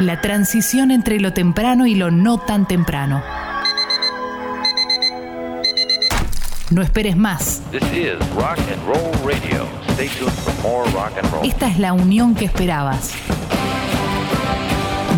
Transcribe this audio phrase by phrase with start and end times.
[0.00, 3.22] La transición entre lo temprano y lo no tan temprano.
[6.70, 7.60] No esperes más.
[7.70, 9.68] This is Rock and Roll Radio.
[9.92, 11.46] Stay tuned for more rock and roll.
[11.46, 13.12] Esta es la unión que esperabas.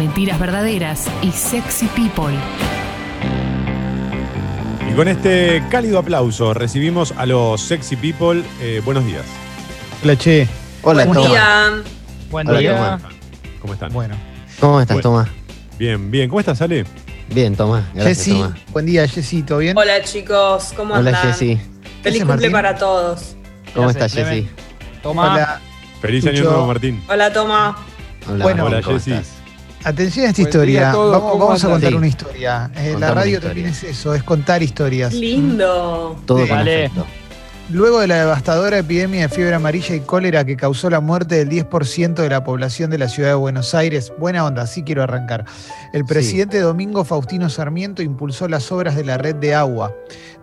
[0.01, 2.35] Mentiras verdaderas y sexy people.
[4.91, 8.43] Y con este cálido aplauso recibimos a los sexy people.
[8.61, 9.27] Eh, buenos días.
[10.03, 10.49] Hola, che.
[10.83, 11.71] Hola, Buen día.
[12.33, 12.99] Buen día.
[13.61, 13.93] ¿Cómo están?
[13.93, 14.32] Bueno.
[14.63, 15.11] ¿Cómo estás, Bueno.
[15.11, 15.29] Tomás?
[15.77, 16.29] Bien, bien.
[16.29, 16.85] ¿Cómo estás, Ale?
[17.35, 17.83] Bien, Tomás.
[17.95, 18.53] Gracias, Jessy, Tomás.
[18.71, 19.77] buen día, Jessy, ¿todo bien?
[19.77, 21.33] Hola chicos, ¿cómo Hola, andan?
[21.33, 21.61] Jessy.
[22.01, 22.53] Feliz cumple Martín?
[22.53, 23.35] para todos.
[23.75, 24.49] ¿Cómo estás, Jessy?
[25.03, 25.33] Toma.
[25.35, 25.61] Hola.
[26.01, 26.33] Feliz Tucho.
[26.37, 27.03] año nuevo, Martín.
[27.09, 27.77] Hola Toma.
[28.31, 28.65] Hola, Bueno.
[28.67, 29.13] Hola, ¿cómo Jessy.
[29.15, 29.33] estás?
[29.85, 30.79] Atención a esta Buen historia.
[30.79, 31.97] día a todos, vamos ¿cómo vamos a contar Sí.
[31.97, 32.71] una historia.
[32.77, 33.49] Eh, la radio historia.
[33.49, 35.13] también es eso, es contar historias.
[35.13, 36.23] Lindo.
[36.25, 36.49] Todo Sí.
[36.49, 37.07] con afecto.
[37.71, 41.49] Luego de la devastadora epidemia de fiebre amarilla y cólera que causó la muerte del
[41.49, 45.47] 10% de la población de la ciudad de Buenos Aires, buena onda, así quiero arrancar.
[45.95, 49.95] El presidente Domingo Faustino Sarmiento impulsó las obras de la red de agua.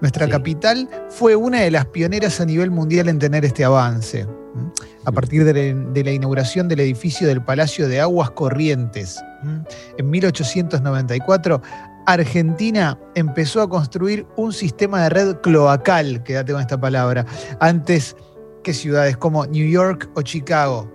[0.02, 0.31] Nuestra Sí.
[0.31, 4.25] capital fue una de las pioneras a nivel mundial en tener este avance.
[5.05, 9.19] A partir de la, de la inauguración del edificio del Palacio de Aguas Corrientes
[9.97, 11.61] en 1894,
[12.09, 17.23] Argentina empezó a construir un sistema de red cloacal, quédate con esta palabra,
[17.59, 18.16] antes
[18.63, 20.91] que ciudades como New York o Chicago.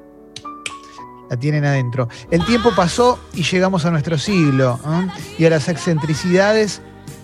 [1.31, 2.09] La tienen adentro.
[2.33, 5.09] El tiempo pasó y llegamos a nuestro siglo ¿eh?
[5.39, 6.83] y a las excentricidades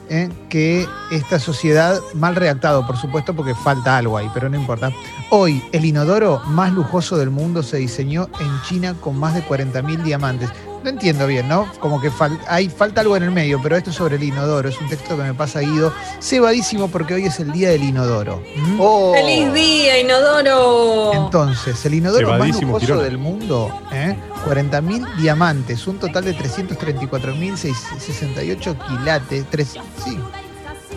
[0.08, 0.28] ¿eh?
[0.48, 4.92] que esta sociedad, mal redactado por supuesto porque falta algo ahí, pero no importa.
[5.30, 10.04] Hoy el inodoro más lujoso del mundo se diseñó en China con más de 40.000
[10.04, 10.48] diamantes.
[10.82, 11.70] No entiendo bien, ¿no?
[11.78, 14.66] Como que fal- hay, falta algo en el medio, pero esto es sobre el inodoro.
[14.68, 15.92] Es un texto que me pasa Guido.
[16.20, 18.42] Cebadísimo porque hoy es el día del inodoro.
[18.56, 18.78] ¿Mm?
[18.80, 19.12] Oh.
[19.14, 21.12] ¡Feliz día, Inodoro!
[21.12, 24.16] Entonces, el inodoro más lujoso del mundo, ¿eh?
[24.46, 29.44] 40.000 diamantes, un total de 334.068 quilates.
[29.50, 30.18] Tres, sí.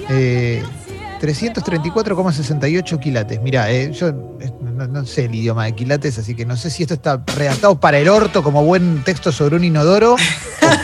[0.10, 0.64] Eh,
[1.24, 3.42] 334,68 quilates.
[3.42, 6.84] Mira, yo eh, no, no sé el idioma de quilates, así que no sé si
[6.84, 10.18] esto está redactado para el orto como buen texto sobre un inodoro o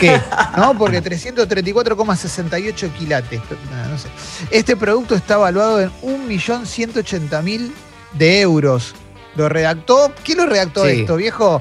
[0.00, 0.18] qué.
[0.56, 0.76] ¿No?
[0.78, 3.40] Porque 334,68 quilates.
[3.70, 4.08] No, no sé.
[4.50, 7.70] Este producto está evaluado en 1.180.000
[8.14, 8.94] de euros.
[9.36, 10.12] ¿Lo redactó?
[10.24, 11.00] ¿Quién lo redactó Sí.
[11.00, 11.60] esto, viejo?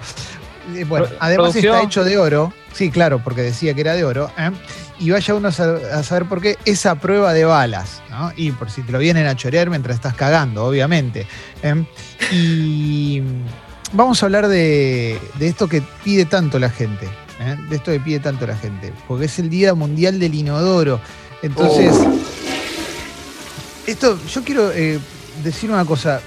[0.75, 2.53] Eh, Bueno, además está hecho de oro.
[2.73, 4.31] Sí, claro, porque decía que era de oro.
[4.38, 4.51] ¿eh?
[5.00, 8.02] Y vaya uno a sa- a saber por qué esa prueba de balas.
[8.10, 8.32] ¿no?
[8.36, 11.26] Y por si te lo vienen a chorear mientras estás cagando, obviamente.
[11.64, 11.86] ¿eh?
[12.34, 13.22] Y
[13.94, 17.06] vamos a hablar de, de esto que pide tanto la gente.
[17.40, 17.56] ¿eh?
[17.70, 18.92] De esto que pide tanto la gente.
[19.08, 21.00] Porque es el Día Mundial del Inodoro.
[21.42, 21.96] Entonces,
[23.88, 25.00] esto, yo quiero eh,
[25.44, 26.22] decir una cosa.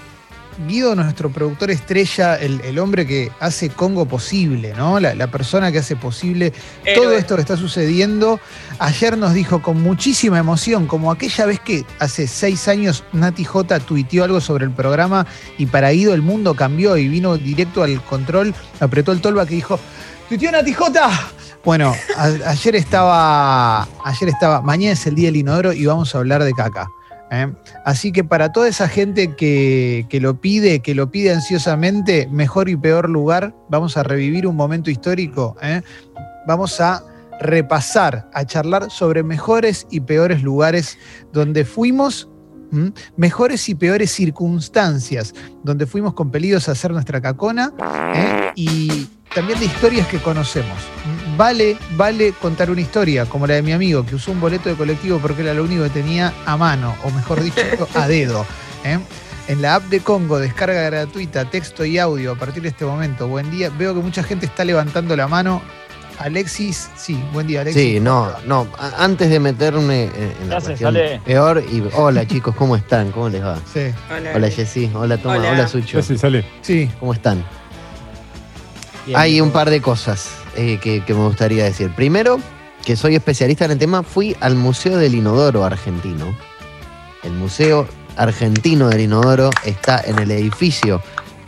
[0.68, 5.00] Guido, nuestro productor estrella, el, el hombre que hace Congo posible, ¿no?
[5.00, 6.52] La, la persona que hace posible
[6.94, 8.38] todo esto que está sucediendo.
[8.78, 13.80] Ayer nos dijo con muchísima emoción, como aquella vez que hace seis años Nati J
[13.80, 15.26] tuiteó algo sobre el programa
[15.58, 19.54] y para Guido el mundo cambió y vino directo al control, apretó el tolva que
[19.54, 19.78] dijo,
[20.28, 21.10] ¡tuiteó Nati J!
[21.64, 26.18] Bueno, a- ayer estaba, ayer estaba, mañana es el día del inodoro y vamos a
[26.18, 26.90] hablar de caca.
[27.32, 27.52] ¿Eh?
[27.84, 32.68] Así que para toda esa gente que, que lo pide, que lo pide ansiosamente, mejor
[32.68, 35.56] y peor lugar, vamos a revivir un momento histórico.
[35.62, 35.82] ¿eh?
[36.46, 37.02] Vamos a
[37.40, 40.98] repasar, a charlar sobre mejores y peores lugares
[41.32, 42.28] donde fuimos,
[43.16, 47.72] mejores y peores circunstancias, donde fuimos compelidos a hacer nuestra cacona
[48.14, 48.52] ¿eh?
[48.54, 50.78] y también de historias que conocemos.
[51.36, 54.74] Vale, vale contar una historia, como la de mi amigo que usó un boleto de
[54.74, 57.60] colectivo porque era lo único que tenía a mano, o mejor dicho,
[57.94, 58.44] a dedo.
[58.84, 58.98] ¿eh?
[59.48, 63.28] En la app de Congo, descarga gratuita, texto y audio a partir de este momento.
[63.28, 63.70] Buen día.
[63.70, 65.62] Veo que mucha gente está levantando la mano.
[66.18, 67.82] Alexis, sí, buen día, Alexis.
[67.82, 68.68] Sí, no, no.
[68.98, 71.20] Antes de meterme en, en la Gracias, cuestión Ale.
[71.24, 73.10] peor, y hola chicos, ¿cómo están?
[73.10, 73.56] ¿Cómo les va?
[73.72, 74.32] Sí, Hola.
[74.34, 75.66] Hola Jessy, hola Toma, hola, Hola.
[75.68, 75.96] Sucho.
[75.98, 76.44] Gracias, Ale.
[76.60, 76.88] sí.
[77.00, 77.44] ¿Cómo están?
[79.06, 79.44] Bien, Hay bien.
[79.44, 81.90] un par de cosas eh, que, que me gustaría decir.
[81.94, 82.38] Primero,
[82.84, 86.36] que soy especialista en el tema, fui al Museo del Inodoro argentino.
[87.22, 91.00] El Museo Argentino del Inodoro está en el edificio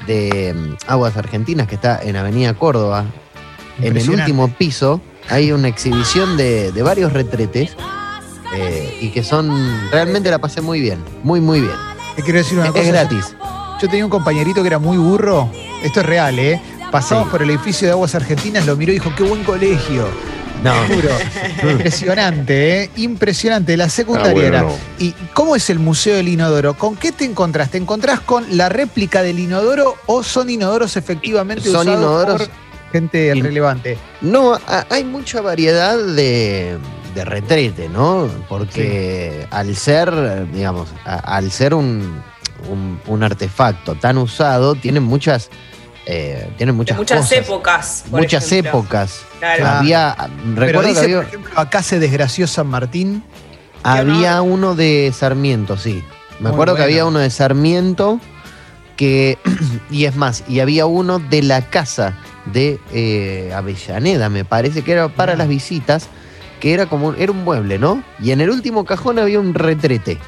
[0.07, 3.05] de mm, Aguas Argentinas, que está en Avenida Córdoba.
[3.81, 7.77] En el último piso hay una exhibición de, de varios retretes
[8.55, 9.51] eh, y que son.
[9.91, 11.75] Realmente la pasé muy bien, muy, muy bien.
[12.15, 12.85] Te quiero decir una Es cosa.
[12.87, 13.35] gratis.
[13.83, 15.51] Yo tenía un compañerito que era muy burro.
[15.83, 16.61] Esto es real, ¿eh?
[16.95, 17.31] Pasamos Sí.
[17.33, 20.07] por el edificio de Aguas Argentinas, lo miró y dijo, qué buen colegio.
[20.63, 21.11] No, juro.
[21.73, 22.91] Impresionante, ¿eh?
[22.97, 23.77] Impresionante.
[23.77, 24.65] La secundaria era.
[24.99, 26.75] ¿Y cómo es el Museo del Inodoro?
[26.75, 27.71] ¿Con qué te encontrás?
[27.71, 32.43] ¿Te encontrás con la réplica del inodoro o son inodoros efectivamente son usados inodoros.
[32.49, 33.99] por- gente relevante.
[34.21, 34.57] No,
[34.89, 36.79] hay mucha variedad de,
[37.15, 38.29] de retrete, ¿no?
[38.49, 42.23] Porque al ser, digamos, a- al ser un,
[42.71, 45.51] un- un artefacto tan usado, tiene muchas,
[46.07, 48.05] eh, tiene De muchas, muchas cosas, épocas.
[48.11, 48.71] por muchas ejemplo.
[48.81, 49.23] épocas.
[49.39, 49.67] Claro.
[49.67, 53.23] Había, Pero recuerdo dice, que había, por ejemplo, acá se desgració San Martín.
[53.83, 56.03] había uno de Sarmiento, sí.
[56.41, 58.21] Me Muy acuerdo que había uno de Sarmiento
[58.97, 59.39] que,
[59.91, 62.17] y es más, y había uno de la casa
[62.47, 65.37] de eh, Avellaneda, me parece que era para Ah.
[65.37, 66.09] las visitas,
[66.61, 68.03] que era como, un- era un mueble, ¿no?
[68.21, 70.19] Y en el último cajón había un retrete.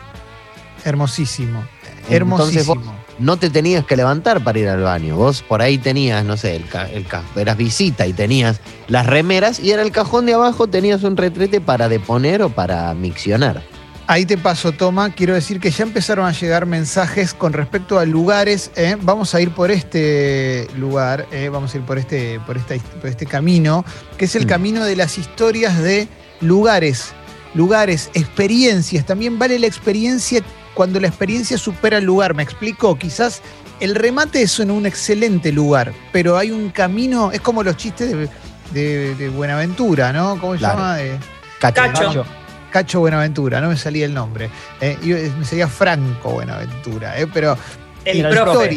[0.85, 1.65] Hermosísimo.
[2.09, 2.96] Entonces vos Hermosísimo.
[3.19, 5.17] No te tenías que levantar para ir al baño.
[5.17, 9.07] Vos por ahí tenías, no sé, el, ca- el ca- eras visita y tenías las
[9.07, 13.63] remeras y en el cajón de abajo tenías un retrete para deponer o para miccionar.
[14.09, 15.11] Ahí te paso, Toma.
[15.11, 18.71] Quiero decir que ya empezaron a llegar mensajes con respecto a lugares.
[18.77, 18.97] ¿eh?
[19.03, 21.49] Vamos a ir por este lugar, ¿eh?
[21.49, 23.85] vamos a ir por este, por, esta, por este camino,
[24.17, 24.49] que es el Mm.
[24.49, 26.07] camino de las historias de
[26.41, 27.15] lugares.
[27.57, 29.05] Lugares, experiencias.
[29.07, 30.43] También vale la experiencia
[30.75, 32.35] cuando la experiencia supera el lugar.
[32.35, 32.97] ¿Me explico?
[32.99, 33.41] Quizás
[33.81, 37.33] el remate es en un excelente lugar, pero hay un camino.
[37.33, 38.29] Es como los chistes de,
[38.73, 40.39] de- de Buenaventura, ¿no?
[40.39, 40.79] ¿Cómo se Claro.
[40.79, 40.97] llama?
[40.97, 41.19] De-
[41.59, 41.75] Cacho.
[41.83, 42.03] Cacho.
[42.05, 42.27] Nacho,
[42.71, 44.51] Cacho Buenaventura, no me salía el nombre.
[44.83, 47.57] Eh, yo- me salía Franco Buenaventura, eh, pero
[48.05, 48.69] El profe.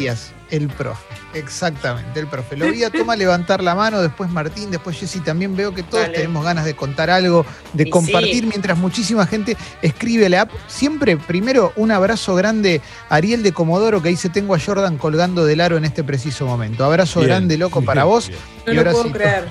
[0.50, 1.02] El profe,
[1.34, 2.56] exactamente, el profe.
[2.56, 5.20] Lo vi a Toma levantar la mano, después Martín, después Jessy.
[5.20, 6.14] También veo que todos Dale.
[6.14, 8.46] tenemos ganas de contar algo, de Y compartir, sí.
[8.46, 10.50] mientras muchísima gente escribe la app.
[10.66, 15.44] Siempre, primero, un abrazo grande a Ariel de Comodoro, que dice: Tengo a Jordan colgando
[15.44, 16.84] del aro en este preciso momento.
[16.84, 18.28] Abrazo Bien, grande, loco, para vos.
[18.28, 18.40] bien.
[18.66, 19.48] No Y lo ahora puedo sí, creer.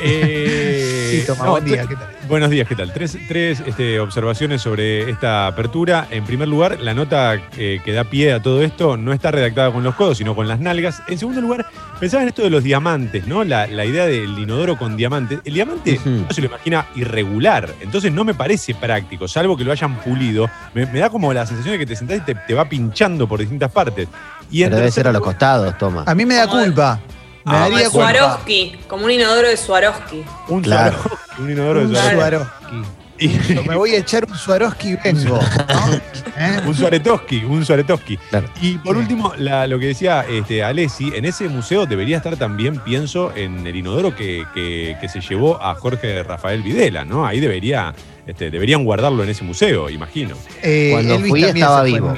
[0.00, 1.84] Eh, Sí, Toma, no, buen día.
[1.84, 2.08] tre- ¿qué tal?
[2.28, 2.92] Buenos días, ¿qué tal?
[2.92, 6.08] Tres, tres este, observaciones sobre esta apertura.
[6.10, 9.70] En primer lugar, la nota eh, que da pie a todo esto no está redactada
[9.72, 11.02] con los codos, sino con las nalgas.
[11.06, 11.66] En segundo lugar,
[12.00, 13.44] pensaba en esto de los diamantes, ¿no?
[13.44, 15.38] La, la idea del inodoro con diamantes.
[15.44, 19.70] El diamante uno se lo imagina irregular, entonces no me parece práctico, salvo que lo
[19.72, 20.50] hayan pulido.
[20.74, 23.28] Me, me da como la sensación de que te sentás y te, te va pinchando
[23.28, 24.08] por distintas partes.
[24.50, 26.02] Y Pero debe ser a los costados, toma.
[26.06, 27.00] A mí me da culpa.
[27.46, 28.10] Me Ah, Como daría culpa.
[28.10, 30.24] Swarovski, como un inodoro de Swarovski.
[30.48, 30.98] Un Claro.
[30.98, 32.16] Swarovski, un inodoro de Swarovski.
[32.16, 32.92] Swarovski.
[33.18, 35.38] Y- Me voy a echar un Swarovski y vengo.
[35.38, 35.94] ¿no?
[36.38, 36.60] ¿Eh?
[36.66, 38.16] Un Suaretoski, un Suaretoski.
[38.30, 38.48] Claro.
[38.60, 42.78] Y por último, la- lo que decía este, Alessi, en ese museo debería estar también,
[42.80, 47.24] pienso, en el inodoro que, que- que se llevó a Jorge Rafael Videla, ¿no?
[47.26, 47.94] Ahí debería,
[48.26, 50.36] este, deberían guardarlo en ese museo, imagino.
[50.62, 52.12] Eh, Cuando Elvis fui estaba vivo.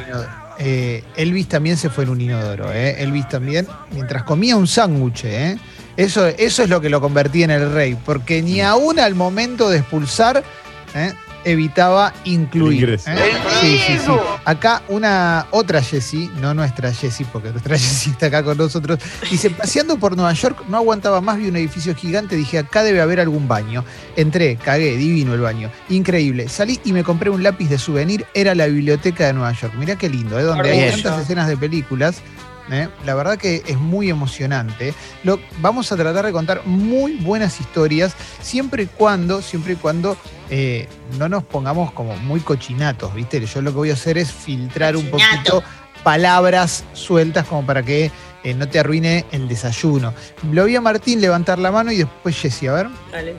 [0.59, 2.73] Eh, Elvis también se fue en un inodoro.
[2.73, 3.03] ¿eh?
[3.03, 5.25] Elvis también, mientras comía un sándwich.
[5.25, 5.59] ¿eh?
[5.97, 9.69] Eso, eso es lo que lo convertía en el rey, porque ni aún al momento
[9.69, 10.43] de expulsar
[10.95, 11.13] ¿eh?
[11.45, 12.91] Evitaba incluir.
[12.91, 12.99] ¿eh?
[13.61, 14.13] Sí, sí, sí.
[14.45, 18.99] Acá una otra Jessie, no nuestra Jessie, porque nuestra Jessie está acá con nosotros,
[19.31, 23.01] dice, paseando por Nueva York no aguantaba más, vi un edificio gigante, dije, acá debe
[23.01, 23.85] haber algún baño.
[24.17, 26.49] Entré, cagué, divino el baño, increíble.
[26.49, 29.75] Salí y me compré un lápiz de souvenir, era la biblioteca de Nueva York.
[29.79, 30.43] Mirá qué lindo, ¿eh?
[30.43, 32.23] donde hay tantas escenas de películas.
[32.71, 32.89] ¿Eh?
[33.05, 34.95] La verdad que es muy emocionante.
[35.25, 40.17] Lo, vamos a tratar de contar muy buenas historias, siempre y cuando, siempre y cuando
[40.51, 40.89] eh,
[41.19, 43.45] no nos pongamos como muy cochinatos, ¿viste?
[43.45, 45.63] Yo lo que voy a hacer es filtrar un poquito
[46.03, 48.11] palabras sueltas como para que
[48.45, 50.15] eh, no te arruine el desayuno.
[50.53, 52.89] Lo vi a Martín levantar la mano y después Jessy, a ver.
[53.13, 53.35] Dale.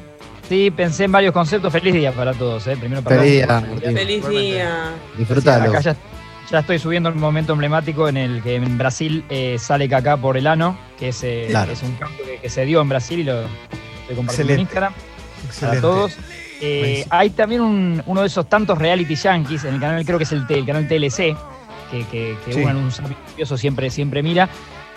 [0.47, 1.71] Sí, pensé en varios conceptos.
[1.71, 2.75] Feliz día para todos, ¿eh?
[2.75, 3.61] Primero para Feliz día.
[3.81, 4.91] Feliz día.
[5.15, 5.69] Disfrútalo.
[5.69, 5.95] Acá ya,
[6.51, 10.35] ya estoy subiendo el momento emblemático en el que en Brasil eh, sale Kaká por
[10.37, 11.71] el ano, que es, eh, Claro.
[11.71, 13.41] es un cambio que, que se dio en Brasil y lo
[14.01, 14.93] estoy compartiendo en Instagram
[15.45, 15.81] Excelente.
[15.81, 16.17] para todos.
[16.61, 20.23] Eh, hay también un- uno de esos tantos reality yankees en el canal, creo que
[20.25, 21.35] es el, el canal TLC,
[21.91, 22.59] que, que, que Sí.
[22.61, 22.91] uno en un
[23.31, 24.49] curioso siempre, siempre mira,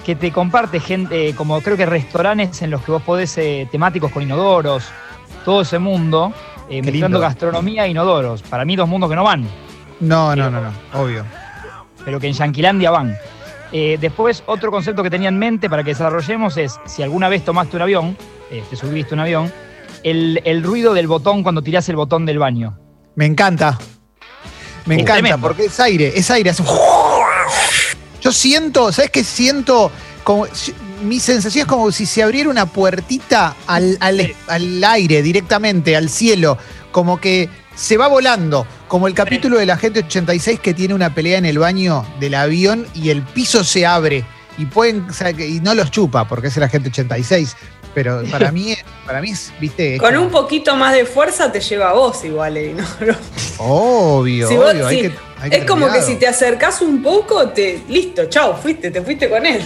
[0.04, 3.38] que te comparte gente, eh, como creo que restaurantes en los que vos podés,
[3.70, 4.84] temáticos con inodoros,
[5.44, 6.32] todo ese mundo,
[6.68, 8.42] mezclando gastronomía e inodoros.
[8.42, 9.46] Para mí dos mundos que no van,
[10.00, 11.24] No, no, no, no, obvio.
[12.04, 13.16] Pero que en Yanquilandia van.
[13.72, 17.44] Eh, después, otro concepto que tenía en mente para que desarrollemos es, si alguna vez
[17.44, 18.16] tomaste un avión,
[18.50, 19.52] eh, te subiste a un avión,
[20.02, 22.78] el, el ruido del botón cuando tirás el botón del baño.
[23.14, 23.78] Me encanta.
[24.84, 25.46] Me Es encanta, tremendo.
[25.46, 26.50] porque es aire, es aire.
[26.50, 26.64] hace
[28.20, 29.90] Yo siento, ¿sabes qué siento?
[30.24, 30.46] Como,
[31.02, 36.08] mi sensación es como si se abriera una puertita al, al- al aire directamente, al
[36.08, 36.58] cielo,
[36.92, 41.14] como que se va volando, como el capítulo de la gente 86 que tiene una
[41.14, 44.22] pelea en el baño del avión y el piso se abre
[44.58, 47.56] y pueden, o sea, que- y no los chupa porque es el agente 86,
[47.94, 51.60] pero para mí, para mí es, viste, Con como- un poquito más de fuerza te
[51.60, 52.58] lleva a vos igual
[53.56, 56.82] obvio, Si vos- obvio, hay sí, que- hay que Es como que si te acercás
[56.82, 59.62] un poco, te listo, chao, fuiste, te fuiste con él.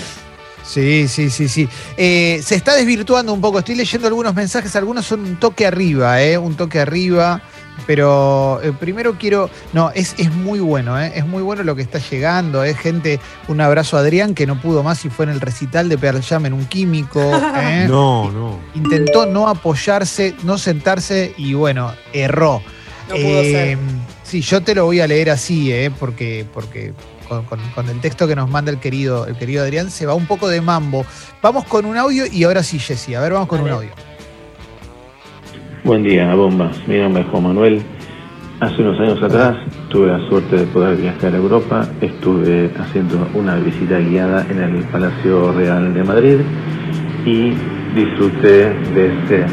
[0.64, 1.68] Sí, sí, sí, sí.
[1.96, 3.60] Eh, se está desvirtuando un poco.
[3.60, 6.36] Estoy leyendo algunos mensajes, algunos son un toque arriba, ¿eh?
[6.38, 7.40] Un toque arriba.
[7.86, 9.50] Pero eh, primero quiero.
[9.72, 11.12] No, es, es muy bueno, ¿eh?
[11.14, 12.64] Es muy bueno lo que está llegando.
[12.64, 13.20] Es gente.
[13.48, 16.22] Un abrazo a Adrián que no pudo más y fue en el recital de Pearl
[16.22, 17.20] Jam en un químico.
[17.56, 17.86] ¿eh?
[17.88, 18.58] No, no.
[18.74, 22.62] Intentó no apoyarse, no sentarse y bueno, erró.
[23.08, 23.68] No pudo ser.
[23.68, 23.78] Eh,
[24.24, 25.88] Sí, yo te lo voy a leer así, ¿eh?
[26.00, 26.92] porque, porque
[27.28, 30.14] con, con- con el texto que nos manda el querido, el querido Adrián se va
[30.14, 31.06] un poco de mambo.
[31.40, 33.14] Vamos con un audio y ahora sí, Jessy.
[33.14, 33.90] A ver, vamos con un audio.
[35.86, 36.76] Buen día, bombas.
[36.88, 37.80] Mi nombre es Juan Manuel.
[38.58, 39.54] Hace unos años atrás
[39.88, 41.88] tuve la suerte de poder viajar a Europa.
[42.00, 46.38] Estuve haciendo una visita guiada en el Palacio Real de Madrid
[47.24, 47.52] y
[47.94, 49.46] disfruté de este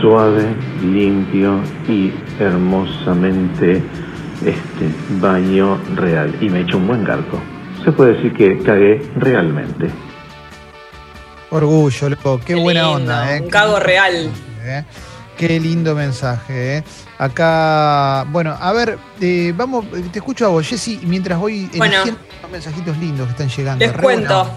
[0.00, 0.42] suave,
[0.82, 3.80] limpio y hermosamente
[4.44, 4.88] este
[5.20, 6.34] baño real.
[6.40, 7.38] Y me echó un buen garco.
[7.84, 9.88] Se puede decir que cagué realmente.
[11.50, 12.40] Orgullo, loco.
[12.44, 13.40] Qué, buena lindo, onda, ¿eh?
[13.40, 14.32] Un cago real.
[14.64, 14.82] ¿eh?
[15.36, 16.84] Qué lindo mensaje, ¿eh?
[17.18, 22.04] Acá, bueno, a ver, eh, vamos, te escucho a vos, Jessy, y mientras voy Bueno.
[22.42, 23.84] los mensajitos lindos que están llegando.
[23.84, 24.50] Les Re cuento.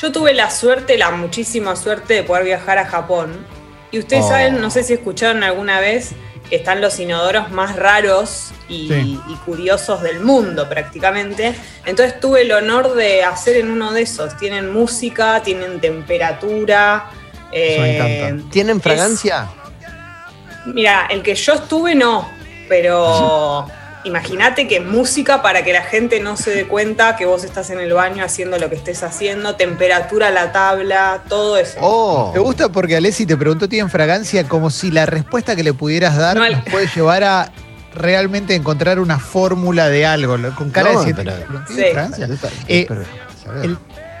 [0.00, 3.46] Yo tuve la suerte, la muchísima suerte de poder viajar a Japón.
[3.92, 4.28] Y ustedes Oh.
[4.28, 6.12] saben, no sé si escucharon alguna vez,
[6.48, 9.20] que están los inodoros más raros y, Sí.
[9.28, 11.54] y curiosos del mundo prácticamente.
[11.86, 14.36] Entonces tuve el honor de hacer en uno de esos.
[14.36, 17.06] Tienen música, tienen temperatura.
[17.52, 18.50] Eso me eh, encanta.
[18.50, 19.48] ¿Tienen es- fragancia?
[20.66, 22.28] Mira, el que yo estuve no,
[22.68, 23.66] pero
[24.04, 27.78] imagínate que música para que la gente no se dé cuenta que vos estás en
[27.80, 31.78] el baño haciendo lo que estés haciendo, temperatura a la tabla, todo eso.
[31.80, 34.48] Oh, Me gusta porque Alessi te preguntó, ¿tienen fragancia?
[34.48, 37.52] Como si la respuesta que le pudieras dar No, nos puede llevar a
[37.94, 41.36] realmente encontrar una fórmula de algo, con cara No, de científico.
[41.48, 42.46] pero- ¿Tiene Sí.
[42.68, 42.86] Eh.
[43.62, 43.76] El,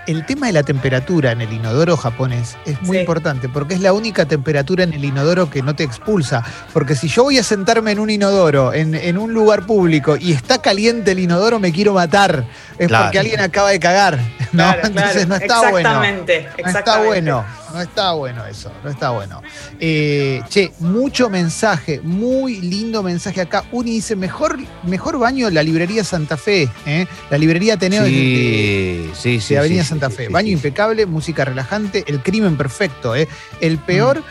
[0.06, 3.00] el tema de la temperatura en el inodoro japonés es muy Sí.
[3.00, 6.42] importante porque es la única temperatura en el inodoro que no te expulsa.
[6.72, 10.32] Porque si yo voy a sentarme en un inodoro, en, en un lugar público, y
[10.32, 12.44] está caliente el inodoro, me quiero matar.
[12.78, 13.04] Es Claro.
[13.04, 14.18] porque alguien acaba de cagar.
[14.52, 14.64] ¿no?
[14.64, 15.28] Claro, Entonces claro.
[15.28, 15.88] no está bueno.
[15.88, 19.42] exactamente, No está bueno, no está bueno eso, no está bueno.
[19.80, 23.64] Eh, che, mucho mensaje, muy lindo mensaje acá.
[23.72, 27.06] Uni dice, mejor, mejor baño la librería Santa Fe, ¿eh?
[27.30, 29.54] la librería Ateneo de- de, Sí, sí, sí.
[29.54, 30.28] de Avenida Santa Fe.
[30.28, 33.28] Baño impecable, música relajante, el crimen perfecto, ¿eh?
[33.60, 34.22] El peor, Mm.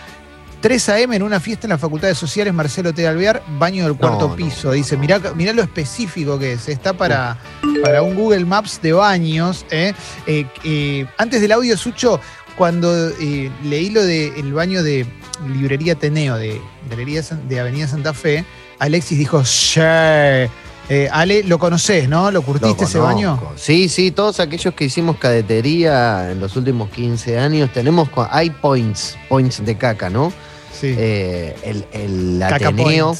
[0.61, 3.07] 3 AM en una fiesta en la Facultad de Sociales, Marcelo T.
[3.07, 4.67] Alvear, baño del cuarto No, piso.
[4.67, 6.69] no, Dice, mirá, mirá lo específico que es.
[6.69, 7.35] Está para,
[7.81, 9.65] para un Google Maps de baños.
[9.71, 9.95] ¿eh?
[10.27, 12.19] Eh, eh, antes del audio, Sucho,
[12.61, 15.07] cuando eh, leí lo del baño de
[15.47, 18.45] librería Ateneo de, Galería de Avenida Santa Fe,
[18.77, 19.79] Alexis dijo, sí.
[19.79, 22.25] Eh, Ale, lo conocés, ¿no?
[22.25, 23.41] ¿Lo Lo curtiste ese baño?
[23.55, 29.17] Sí, sí, todos aquellos que hicimos cadetería en los últimos 15 años, tenemos, hay points,
[29.27, 30.31] points de caca, ¿no?
[30.71, 30.93] Sí.
[30.95, 33.17] Eh, el, el Ateneo,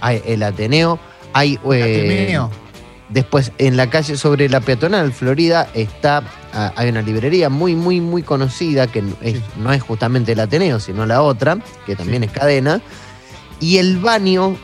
[0.00, 0.98] hay el Ateneo,
[1.32, 2.50] hay eh, Ateneo.
[3.10, 6.24] Después, en la calle sobre la peatonal, Florida, está,
[6.56, 9.44] ah, hay una librería muy, muy, muy conocida, que no es, Sí.
[9.58, 12.80] no es justamente el Ateneo, sino la otra, que también es cadena.
[13.60, 14.56] Y el baño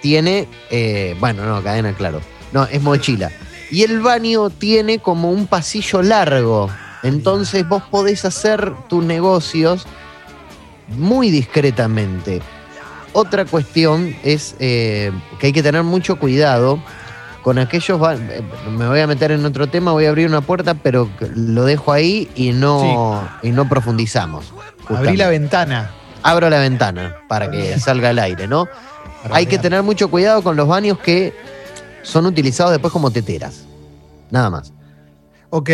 [0.00, 2.20] tiene, eh, bueno, no, cadena, claro,
[2.52, 3.30] no, es mochila.
[3.70, 6.70] Y el baño tiene como un pasillo largo.
[7.02, 9.86] Entonces vos podés hacer tus negocios
[10.88, 12.40] muy discretamente.
[13.12, 16.78] Otra cuestión es eh, que hay que tener mucho cuidado
[17.42, 18.00] con aquellos.
[18.70, 21.92] Me voy a meter en otro tema, voy a abrir una puerta, pero lo dejo
[21.92, 24.52] ahí y no, y no profundizamos.
[24.52, 25.16] Abrí justamente.
[25.16, 25.90] la ventana.
[26.22, 28.66] Abro la ventana para que salga el aire, ¿no?
[29.22, 31.32] para Hay que tener mucho cuidado con los baños que
[32.02, 33.64] son utilizados después como teteras.
[34.30, 34.72] Nada más.
[35.50, 35.70] Ok,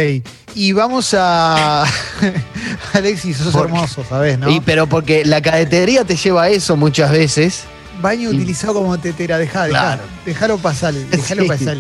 [0.55, 1.85] y vamos a.
[2.93, 4.49] Alexis, sos hermoso, ¿sabés, no?
[4.49, 7.65] Y, pero porque la cadetería te lleva a eso muchas veces.
[8.01, 9.99] Baño utilizado como tetera, dejá, dejá.
[10.25, 10.59] Claro.
[10.59, 11.49] Pasar, déjalo Sí.
[11.49, 11.77] pasar.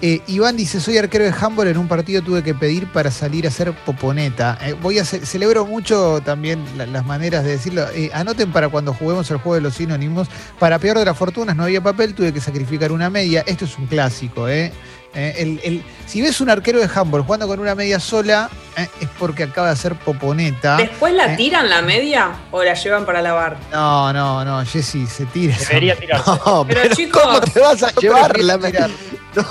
[0.00, 3.46] Eh, Iván dice, soy arquero de handball, en un partido tuve que pedir para salir
[3.46, 4.56] a hacer poponeta.
[4.62, 7.84] Eh, voy a ce- celebro mucho también la- las maneras de decirlo.
[7.94, 10.28] Eh, anoten para cuando juguemos el juego de los sinónimos.
[10.60, 13.42] Para peor de las fortunas no había papel, tuve que sacrificar una media.
[13.44, 14.72] Esto es un clásico, ¿eh?
[15.14, 18.48] Eh, el- el- si ves un arquero de handball jugando con una media sola,
[18.78, 20.76] eh, es porque acaba de hacer poponeta.
[20.76, 21.36] ¿Después la Eh.
[21.36, 23.56] tiran la media o la llevan para lavar?
[23.72, 25.56] No, no, no, Jessy, se tira.
[25.58, 26.30] Debería tirarse.
[26.46, 28.90] No, Pero, chicos, ¿cómo te vas a llevar la tirar.
[29.34, 29.44] No,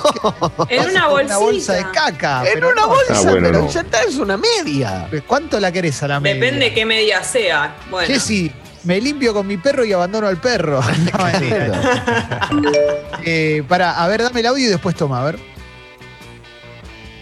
[0.70, 1.38] en una bolsita.
[1.38, 2.44] Una bolsa de caca.
[2.46, 3.70] en pero una no, bolsa, Ah, bueno, pero no.
[3.70, 5.08] ya está, es una media.
[5.28, 6.36] ¿Cuánto la querés a la media?
[6.42, 7.76] Depende qué media sea.
[7.90, 8.52] Bueno, Jessy,
[8.84, 10.82] me limpio con mi perro y abandono al perro.
[12.52, 12.72] No.
[13.24, 15.40] Eh, para, a ver, dame el audio y después toma, a ver.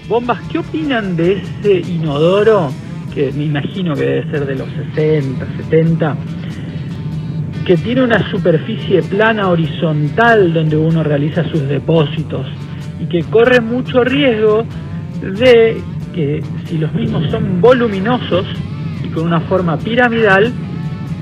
[0.08, 2.72] Bombas, ¿qué opinan de ese inodoro
[3.14, 6.18] que me imagino que debe ser de los 60, 70?
[7.66, 12.46] que tiene una superficie plana horizontal donde uno realiza sus depósitos
[13.00, 14.66] y que corre mucho riesgo
[15.20, 15.82] de
[16.14, 18.46] que si los mismos son voluminosos
[19.04, 20.54] y con una forma piramidal,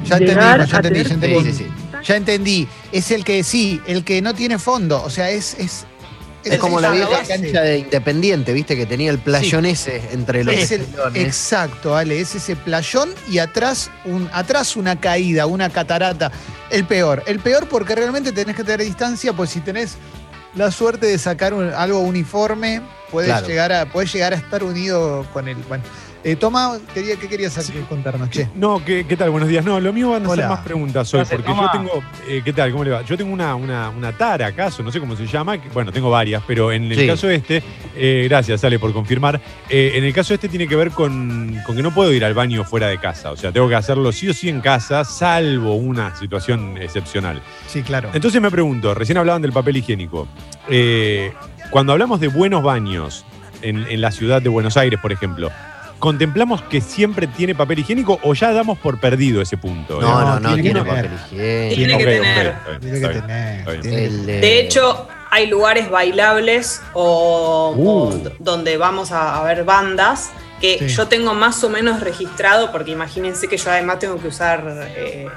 [0.04, 1.40] Ya llegar entendimos, ya a entendí, tener ya entendí.
[1.40, 1.70] Sí, sí, sí.
[2.04, 2.68] Ya entendí.
[2.92, 5.02] Es el que sí, el que no tiene fondo.
[5.02, 5.58] O sea, es.
[5.58, 5.86] Es,
[6.44, 7.28] Es como la vieja base.
[7.42, 10.86] cancha de Independiente, viste, que tenía el playón ese entre los Es el-
[11.16, 16.32] exacto, Ale, es ese playón y atrás, un, atrás una caída, una catarata.
[16.70, 19.96] El peor, el peor porque realmente tenés que tener distancia, pues si tenés
[20.56, 22.82] la suerte de sacar un- algo uniforme,
[23.12, 23.48] puedes, Claro.
[23.48, 25.56] llegar a, puedes llegar a estar unido con el...
[25.68, 25.84] Bueno,
[26.26, 28.48] eh, Toma, quería, ¿qué querías aquí contarnos, che?
[28.56, 29.30] No, ¿qué, qué tal?
[29.30, 29.66] Buenos días.
[29.66, 31.72] No, lo mío van a ser más preguntas hoy, Gracias, porque toma.
[31.74, 32.04] yo tengo.
[32.30, 32.72] eh, ¿Qué tal?
[32.72, 33.02] ¿Cómo le va?
[33.02, 35.58] Yo tengo una, una, una tara, acaso, no sé cómo se llama.
[35.62, 37.08] que- Bueno, tengo varias, pero en el Sí.
[37.08, 37.62] caso este,
[37.96, 39.42] eh, gracias, sale por confirmar.
[39.70, 42.34] eh, en el caso este tiene que ver con, con que no puedo ir al
[42.34, 43.32] baño fuera de casa.
[43.32, 47.42] O sea, tengo que hacerlo sí o sí en casa, salvo una situación excepcional.
[47.68, 48.10] Sí, claro.
[48.14, 50.28] Entonces me pregunto, recién hablaban del papel higiénico.
[50.70, 51.34] Eh,
[51.70, 53.26] cuando hablamos de buenos baños
[53.62, 55.52] en, en la ciudad de Buenos Aires, por ejemplo,
[56.04, 60.02] ¿contemplamos que siempre tiene papel higiénico o ya damos por perdido ese punto?
[60.02, 61.76] No, no, No, no, tiene tiene que papel higiénico.
[61.76, 62.56] Tiene que tener.
[63.82, 68.30] tiene que- De hecho, hay lugares bailables o, Uh.
[68.40, 70.88] donde vamos a, a ver bandas que Sí.
[70.90, 74.62] yo tengo más o menos registrado, porque imagínense que yo además tengo que usar
[74.98, 75.28] eh,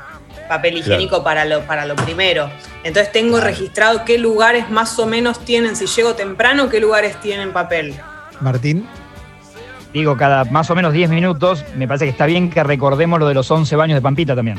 [0.48, 2.50] papel higiénico para, lo, para lo primero.
[2.82, 7.52] Entonces tengo registrado qué lugares más o menos tienen, si llego temprano, qué lugares tienen
[7.52, 7.94] papel.
[8.40, 8.88] Martín.
[9.96, 13.26] Digo, cada más o menos 10 minutos, me parece que está bien que recordemos lo
[13.26, 14.58] de los 11 baños de Pampita también.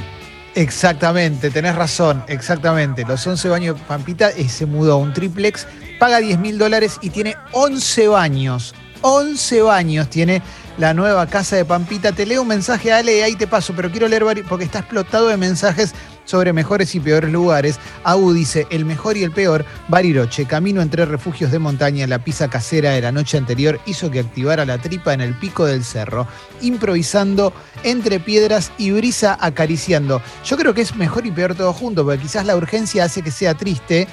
[0.55, 3.05] Exactamente, tenés razón, exactamente.
[3.05, 5.67] Los 11 baños de Pampita se mudó a un triplex,
[5.99, 8.73] paga 10 mil dólares y tiene 11 baños.
[9.01, 10.41] 11 baños tiene
[10.79, 12.13] la nueva casa de Pampita.
[12.13, 15.27] Te leo un mensaje, Ale, y ahí te paso, pero quiero leer porque está explotado
[15.27, 15.93] de mensajes
[16.27, 17.79] sobre mejores y peores lugares.
[18.03, 22.49] Agu dice, el mejor y el peor, Bariloche, camino entre refugios de montaña, la pizza
[22.49, 26.27] casera de la noche anterior hizo que activara la tripa en el pico del cerro,
[26.61, 30.21] improvisando entre piedras y brisa acariciando.
[30.45, 33.31] Yo creo que es mejor y peor todo junto, porque quizás la urgencia hace que
[33.31, 34.07] sea triste,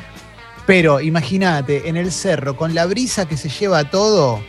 [0.67, 4.41] pero imagínate, en el cerro, con la brisa que se lleva todo,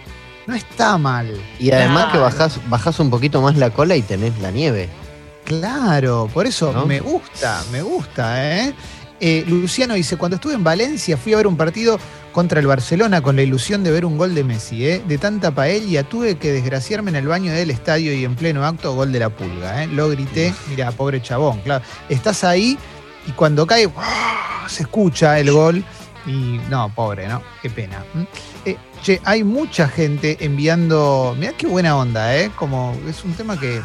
[0.47, 1.35] no está mal.
[1.59, 4.89] Y además que bajás, bajás un poquito más la cola y tenés la nieve.
[5.45, 6.85] Claro, por eso ¿No?
[6.85, 8.73] me gusta, me gusta, ¿eh?
[9.21, 11.97] Eh, Luciano dice, cuando estuve en Valencia fui a ver un partido
[12.33, 15.01] contra el Barcelona con la ilusión de ver un gol de Messi, ¿eh?
[15.07, 18.93] De tanta paella tuve que desgraciarme en el baño del estadio y en pleno acto
[18.93, 19.87] gol de la pulga, ¿eh?
[19.87, 21.85] Lo grité, mira, pobre chabón, claro.
[22.09, 22.77] Estás ahí
[23.25, 24.67] y cuando cae, ¡guau!
[24.67, 25.83] se escucha el gol
[26.25, 27.41] y no, pobre, ¿no?
[27.61, 28.03] Qué pena.
[28.65, 32.51] Eh, che, hay mucha gente enviando, mirá qué buena onda, ¿eh?
[32.55, 33.81] Como es un tema que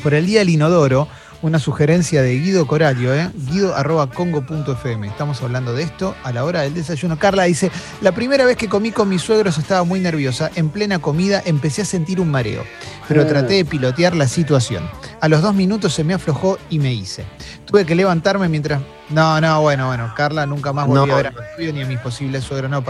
[0.00, 1.08] por el día del inodoro,
[1.42, 3.30] una sugerencia de Guido Corario, ¿eh?
[3.50, 5.06] guido arroba congo.fm.
[5.06, 7.18] Estamos hablando de esto a la hora del desayuno.
[7.18, 10.50] Carla dice, la primera vez que comí con mis suegros estaba muy nerviosa.
[10.54, 12.64] En plena comida empecé a sentir un mareo,
[13.08, 14.88] pero traté de pilotear la situación.
[15.20, 17.24] A los dos minutos se me aflojó y me hice.
[17.66, 18.80] Tuve que levantarme mientras...
[19.10, 20.12] No, no, bueno, bueno.
[20.16, 21.12] Carla nunca más volvió No.
[21.12, 22.70] a ver a mi novio ni a mis posibles suegros.
[22.70, 22.82] No.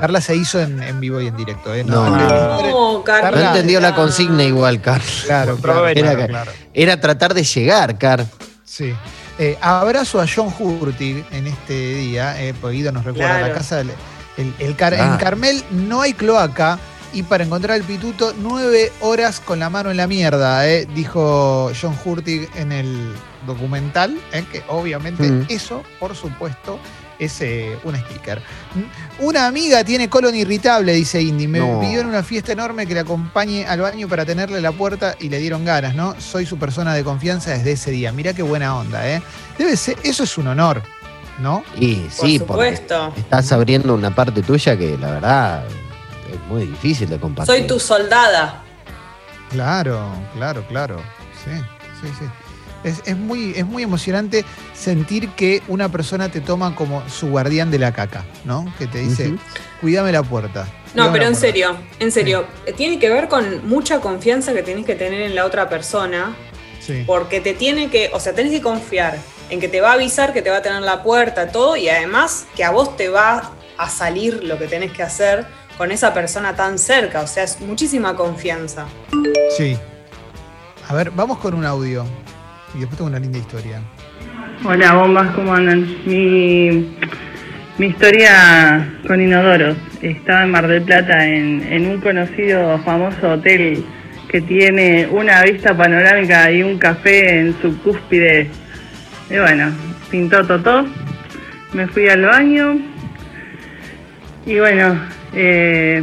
[0.00, 1.74] Carla se hizo en, en vivo y en directo.
[1.74, 1.84] ¿eh?
[1.84, 2.08] No.
[2.08, 3.30] No, Carla.
[3.30, 5.02] No entendió la consigna igual, Car.
[5.26, 6.52] Claro, claro, Era claro, que- claro.
[6.72, 8.24] Era tratar de llegar, Car.
[8.64, 8.94] Sí.
[9.38, 13.46] Eh, abrazo a John Hurtig en este día, eh, porque Guido nos recuerda Claro.
[13.48, 13.90] la casa del
[14.38, 15.04] el, el Car- Ah.
[15.12, 16.78] En Carmel no hay cloaca
[17.12, 21.70] y para encontrar el pituto, nueve horas con la mano en la mierda, eh, dijo
[21.80, 23.12] John Hurtig en el
[23.46, 25.46] documental, eh, que obviamente Mm.
[25.48, 26.78] eso, por supuesto,
[27.18, 28.38] es eh, un sticker.
[28.74, 29.24] Mm.
[29.24, 31.46] Una amiga tiene colon irritable, dice Indy.
[31.46, 31.80] Me No.
[31.80, 35.28] pidió en una fiesta enorme que le acompañe al baño para tenerle la puerta y
[35.28, 36.14] le dieron ganas, ¿no?
[36.20, 38.10] Soy su persona de confianza desde ese día.
[38.12, 39.22] Mirá qué buena onda, ¿eh?
[39.58, 40.82] Debe ser, eso es un honor,
[41.40, 41.62] ¿no?
[41.76, 43.12] Y Por sí, porque supuesto.
[43.16, 45.64] estás abriendo una parte tuya que la verdad
[46.32, 47.54] es muy difícil de compartir.
[47.56, 48.62] Soy tu soldada.
[49.50, 50.96] Claro, claro, claro.
[51.44, 51.50] Sí,
[52.00, 52.24] sí, sí.
[52.84, 57.70] Es, es muy, es muy emocionante sentir que una persona te toma como su guardián
[57.70, 58.72] de la caca, ¿no?
[58.78, 59.38] Que te dice, Ujú.
[59.80, 60.66] cuídame la puerta.
[60.94, 61.34] No, pero en puerta".
[61.40, 62.44] serio, en serio,
[62.76, 66.34] tiene que ver con mucha confianza que tenés que tener en la otra persona,
[66.80, 67.04] Sí.
[67.06, 69.16] porque te tiene que, o sea, tenés que confiar
[69.50, 71.88] en que te va a avisar, que te va a tener la puerta, todo, y
[71.88, 75.46] además que a vos te va a salir lo que tenés que hacer
[75.78, 78.86] con esa persona tan cerca, o sea, es muchísima confianza.
[79.56, 79.76] Sí.
[80.88, 82.04] A ver, vamos con un audio.
[82.74, 83.80] Y después tengo una linda historia.
[84.64, 85.80] Hola bombas, ¿cómo andan?
[86.06, 86.96] Mi,
[87.78, 89.76] Mi historia con inodoros.
[90.00, 93.84] Estaba en Mar del Plata en, en un conocido famoso hotel
[94.28, 98.48] que tiene una vista panorámica y un café en su cúspide.
[99.30, 99.70] Y bueno,
[100.10, 100.86] pintó Totó.
[101.72, 102.78] Me fui al baño.
[104.46, 105.00] Y bueno,
[105.34, 106.02] eh,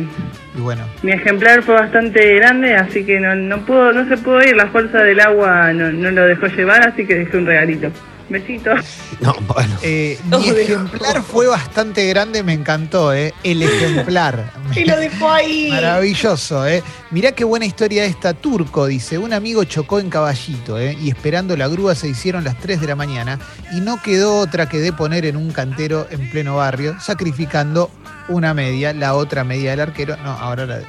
[0.58, 4.42] Y bueno, mi ejemplar fue bastante grande, así que no, no pudo, no se pudo
[4.42, 4.56] ir.
[4.56, 7.92] La fuerza del agua no, no lo dejó llevar, así que dejé un regalito.
[8.30, 8.80] Besitos.
[9.22, 9.76] No, bueno.
[9.82, 13.34] eh, mi ejemplar fue bastante grande, me encantó, ¿eh?
[13.44, 14.54] El ejemplar.
[14.76, 15.70] Y lo dejó ahí.
[15.72, 16.82] Maravilloso, ¿eh?
[17.12, 18.34] Mirá qué buena historia esta.
[18.34, 20.96] Turco dice, un amigo chocó en caballito, ¿eh?
[21.02, 23.40] Y esperando la grúa se hicieron las 3 de la mañana
[23.76, 27.90] y no quedó otra que de poner en un cantero en pleno barrio, sacrificando
[28.30, 30.16] una media, la otra media del arquero.
[30.18, 30.80] No, ahora la,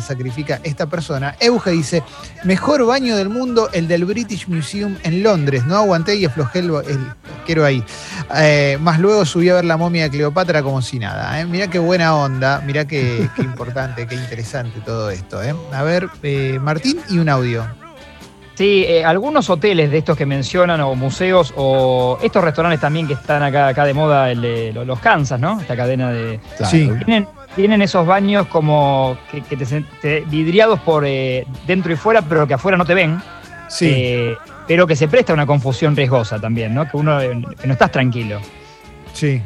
[0.00, 1.36] sacrifica esta persona.
[1.40, 2.02] Euge dice,
[2.44, 5.64] mejor baño del mundo, el del British Museum en Londres.
[5.66, 6.72] No aguanté y aflojé el,
[7.38, 7.84] arquero ahí.
[8.34, 11.40] Eh, más luego subí a ver la momia de Cleopatra como si nada.
[11.40, 11.46] ¿eh?
[11.46, 15.42] Mirá qué buena onda, mirá qué, qué importante, qué interesante todo esto.
[15.42, 15.54] ¿eh?
[15.72, 17.85] A ver, eh, Martín y un audio.
[18.56, 23.12] Sí, eh, algunos hoteles de estos que mencionan, o museos, o estos restaurantes también que
[23.12, 25.60] están acá, acá de moda, el de lo- los Kansas, ¿no?
[25.60, 26.40] Esta cadena de.
[26.56, 26.70] Claro.
[26.70, 26.90] Sí.
[27.04, 32.22] Tienen, tienen esos baños como que, que te, te- vidriados por eh, dentro y fuera,
[32.22, 33.20] pero que afuera no te ven.
[33.68, 33.88] Sí.
[33.92, 36.90] eh, pero que se presta a una confusión riesgosa también, ¿no?
[36.90, 38.40] Que uno que no estás tranquilo.
[39.12, 39.40] Sí,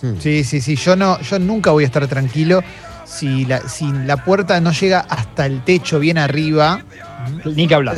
[0.00, 0.14] Hmm.
[0.18, 0.74] sí, sí, sí.
[0.76, 2.60] Yo no, yo nunca voy a estar tranquilo
[3.04, 6.80] si la, si la puerta no llega hasta el techo bien arriba.
[7.44, 7.96] Ni que hablar.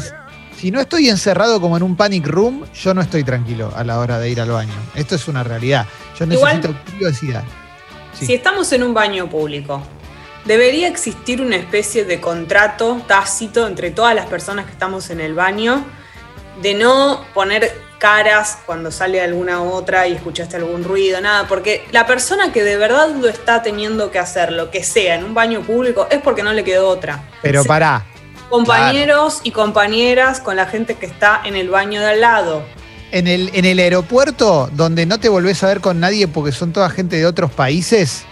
[0.58, 3.98] Si no estoy encerrado como en un panic room, yo no estoy tranquilo a la
[3.98, 4.72] hora de ir al baño.
[4.94, 5.86] Esto es una realidad.
[6.18, 7.44] Yo Igual- necesito privacidad.
[8.18, 8.26] Sí.
[8.26, 9.82] Si estamos en un baño público,
[10.44, 15.34] debería existir una especie de contrato tácito entre todas las personas que estamos en el
[15.34, 15.84] baño
[16.62, 22.06] de no poner caras cuando sale alguna otra y escuchaste algún ruido, nada, porque la
[22.06, 25.62] persona que de verdad lo está teniendo que hacer, lo que sea, en un baño
[25.62, 27.24] público, es porque no le quedó otra.
[27.42, 28.04] Pero Se- pará,
[28.50, 32.62] Compañeros y compañeras con la gente que está en el baño de al lado.
[33.11, 36.72] en el, en el aeropuerto, donde no te volvés a ver con nadie porque son
[36.72, 38.24] toda gente de otros países,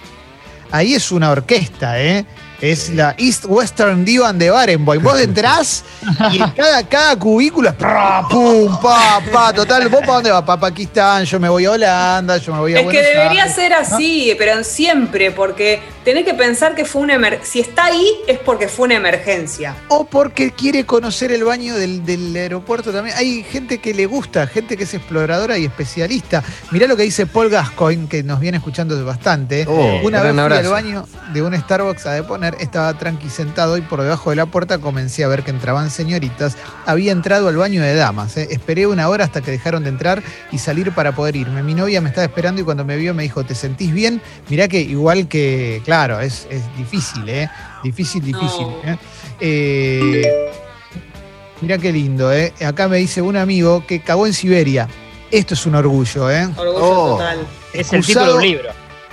[0.72, 2.26] ahí es una orquesta, ¿eh?
[2.62, 5.02] Es la East Western Divan de Barenboim.
[5.02, 5.82] Vos entrás
[6.30, 9.52] y en cada, cada cubículo es pra, pum, pa, pa.
[9.52, 10.42] Total, ¿vos para dónde vas?
[10.44, 13.56] Para Pakistán, yo me voy a Holanda, yo me voy a Es que debería Aires.
[13.56, 17.52] ser así, pero siempre, porque tenés que pensar que fue una emergencia.
[17.52, 19.74] Si está ahí, es porque fue una emergencia.
[19.88, 23.16] O porque quiere conocer el baño del, del aeropuerto también.
[23.16, 26.44] Hay gente que le gusta, gente que es exploradora y especialista.
[26.70, 29.66] Mirá lo que dice Paul Gascoigne, que nos viene escuchando bastante.
[29.68, 33.80] Oh, Una vez fui al baño de un Starbucks a deponer, estaba tranqui sentado y
[33.80, 36.56] por debajo de la puerta comencé a ver que entraban señoritas.
[36.86, 38.36] Había entrado al baño de damas.
[38.36, 38.48] ¿eh?
[38.50, 41.62] Esperé una hora hasta que dejaron de entrar y salir para poder irme.
[41.62, 44.20] Mi novia me estaba esperando y cuando me vio me dijo, ¿te sentís bien?
[44.48, 47.48] Mirá que igual que, claro, es, es difícil, ¿eh?
[47.82, 48.66] Difícil, difícil.
[48.66, 48.92] No.
[48.92, 48.98] ¿eh?
[49.40, 50.50] Eh,
[51.60, 52.52] mirá qué lindo, ¿eh?
[52.64, 54.88] Acá me dice un amigo que cagó en Siberia.
[55.30, 56.44] Esto es un orgullo, ¿eh?
[56.56, 57.10] Orgullo Oh.
[57.18, 57.38] total.
[57.72, 58.70] Es el título de un libro.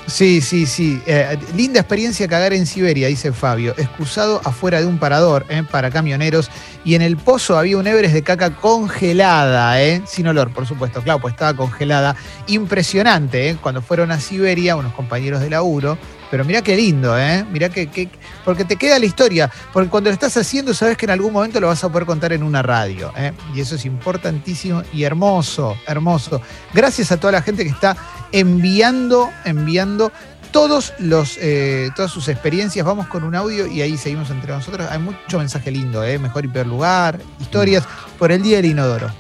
[0.09, 1.01] Sí, sí, sí.
[1.05, 3.75] Eh, linda experiencia cagar en Siberia, dice Fabio.
[3.77, 6.49] Excusado afuera de un parador eh, para camioneros.
[6.83, 11.01] Y en el pozo había un Everest de caca congelada, eh, sin olor, por supuesto.
[11.03, 12.15] Claro, pues estaba congelada.
[12.47, 15.97] Impresionante, eh, cuando fueron a Siberia, unos compañeros de laburo.
[16.31, 17.43] Pero mirá qué lindo, ¿eh?
[17.51, 18.09] Mirá que, que-
[18.45, 19.49] Porque te queda la historia.
[19.73, 22.33] Porque cuando lo estás haciendo, sabes que en algún momento lo vas a poder contar
[22.33, 23.11] en una radio.
[23.17, 23.31] ¿eh?
[23.55, 26.41] Y eso es importantísimo y hermoso, hermoso.
[26.73, 27.97] Gracias a toda la gente que está
[28.31, 30.11] enviando, enviando
[30.51, 32.85] todos los, eh, todas sus experiencias.
[32.85, 34.87] Vamos con un audio y ahí seguimos entre nosotros.
[34.89, 36.19] Hay mucho mensaje lindo, ¿eh?
[36.19, 37.87] Mejor y peor lugar, historias
[38.17, 39.11] por el Día del Inodoro.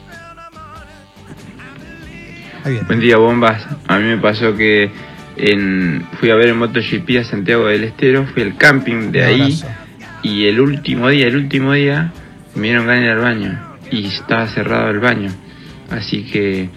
[2.87, 3.63] Buen día, bombas.
[3.87, 4.91] A mí me pasó que
[5.39, 9.61] en, fui a ver en MotoGP a Santiago del Estero, fui al camping de ahí
[10.21, 12.11] y el último día, el último día,
[12.55, 15.31] me dieron ganas de ir al baño y estaba cerrado el baño.
[15.89, 16.69] Así que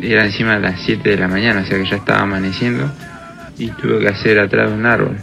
[0.00, 2.90] era encima de las 7 de la mañana, o sea que ya estaba amaneciendo
[3.58, 5.16] y tuve que hacer atrás de un árbol.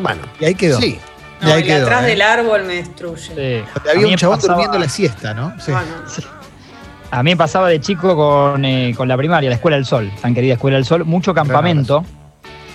[0.00, 0.80] Bueno, Y ahí quedó.
[0.80, 0.98] sí.
[1.42, 2.06] Y ahí el quedó, atrás ¿eh?
[2.06, 3.22] del árbol me destruye.
[3.64, 3.80] Sí.
[3.90, 5.52] Había un chabón pasaba- durmiendo la siesta, ¿no?
[5.60, 5.70] Sí.
[5.72, 5.80] No.
[7.16, 10.10] A mí me pasaba de chico con, eh, con la primaria, la Escuela del Sol,
[10.20, 12.04] tan querida Escuela del Sol, mucho campamento.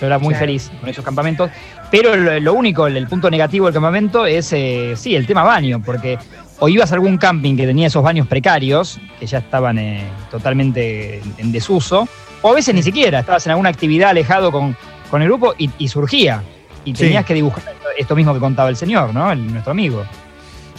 [0.00, 1.48] Yo era muy feliz con esos campamentos.
[1.92, 5.44] Pero lo, lo único, el, el punto negativo del campamento es, eh, sí, el tema
[5.44, 6.18] baño, porque
[6.58, 11.22] o ibas a algún camping que tenía esos baños precarios, que ya estaban eh, totalmente
[11.38, 12.08] en, desuso,
[12.40, 14.76] o a veces ni siquiera, estabas en alguna actividad alejado con,
[15.08, 16.42] con el grupo y, y surgía.
[16.84, 17.04] Y Sí.
[17.04, 17.62] tenías que dibujar
[17.96, 19.30] esto mismo que contaba el señor, ¿no?
[19.30, 20.02] El- nuestro amigo.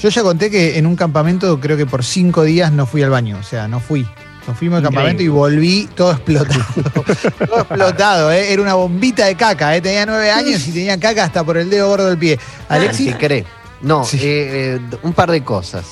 [0.04, 3.10] Yo ya conté que en un campamento creo que por cinco días no fui al
[3.10, 4.02] baño, o sea, no fui.
[4.46, 4.84] Nos fuimos Increíble.
[4.84, 6.60] campamento y volví todo explotado.
[7.48, 8.52] todo explotado, ¿eh?
[8.52, 9.80] Era una bombita de caca, ¿eh?
[9.80, 12.38] Tenía nueve años y tenía caca hasta por el dedo gordo del pie.
[12.68, 13.46] Alexis, cree.
[13.82, 14.18] No, Sí.
[14.18, 15.86] eh, eh, un par de cosas.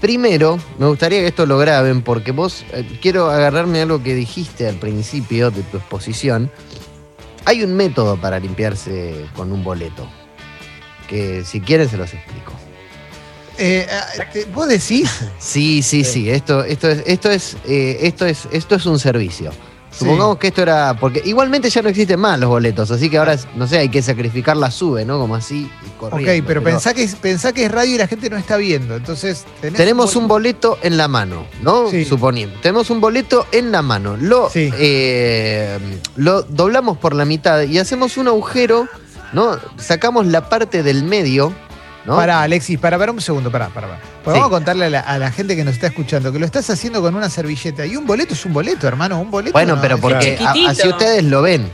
[0.00, 4.14] Primero, me gustaría que esto lo graben porque vos, eh, quiero agarrarme a algo que
[4.14, 6.50] dijiste al principio de tu exposición.
[7.44, 10.08] Hay un método para limpiarse con un boleto,
[11.08, 12.52] que si quieren se los explico.
[13.60, 13.86] Eh,
[14.34, 15.10] eh, vos decís.
[15.38, 19.52] Sí, sí, sí, esto, esto es, esto es, eh, esto es, esto es un servicio.
[19.92, 20.04] Sí.
[20.04, 20.96] Supongamos que esto era.
[21.00, 24.00] Porque igualmente ya no existen más los boletos, así que ahora, no sé, hay que
[24.02, 25.18] sacrificar la sube, ¿no?
[25.18, 25.68] Como así
[25.98, 26.46] Ok, corriendo.
[26.46, 28.94] pero pensá que, es- pensá que es radio y la gente no está viendo.
[28.94, 31.90] Entonces, tenés Tenemos un boleto en la mano, ¿no?
[31.90, 32.04] Sí.
[32.04, 32.56] Suponiendo.
[32.60, 34.16] Tenemos un boleto en la mano.
[34.16, 34.70] Lo, Sí.
[34.78, 35.76] eh,
[36.14, 38.86] lo doblamos por la mitad y hacemos un agujero,
[39.32, 39.58] ¿no?
[39.76, 41.52] Sacamos la parte del medio,
[42.04, 42.16] ¿no?
[42.16, 43.88] Pará, Alexis, para, para un segundo, pará, pará.
[43.88, 44.00] pará.
[44.24, 44.40] Pues Sí.
[44.40, 46.68] Vamos a contarle a la, a la gente que nos está escuchando que lo estás
[46.70, 47.84] haciendo con una servilleta.
[47.86, 49.20] Y un boleto es un boleto, hermano.
[49.20, 49.52] Un boleto.
[49.52, 51.68] Bueno, no, pero porque a- así ustedes lo ven.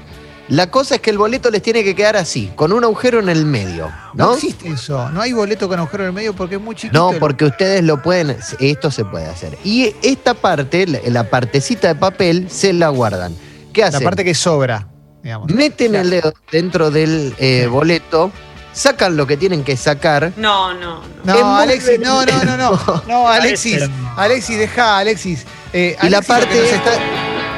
[0.49, 3.29] La cosa es que el boleto les tiene que quedar así, con un agujero en
[3.29, 4.35] el medio, No ¿no?
[4.35, 5.09] existe eso.
[5.11, 6.97] No hay boleto con agujero en el medio porque es muy chiquito.
[6.97, 9.59] No, el- porque ustedes lo pueden, esto se puede hacer.
[9.65, 13.35] Y esta parte, la, la partecita de papel, se la guardan.
[13.73, 14.05] ¿Qué La hacen?
[14.05, 14.87] parte que sobra,
[15.21, 15.51] digamos.
[15.51, 18.31] Meten el dedo dentro del eh, boleto,
[18.77, 20.33] sacan lo que tienen que sacar.
[20.37, 21.35] No, no, no.
[21.35, 23.03] No, Alexis, no, no, no, no.
[23.09, 23.83] No, Alexis.
[24.17, 25.45] Alexis, deja, Alexis.
[25.73, 26.93] Eh, Y la Alexis, parte nos está-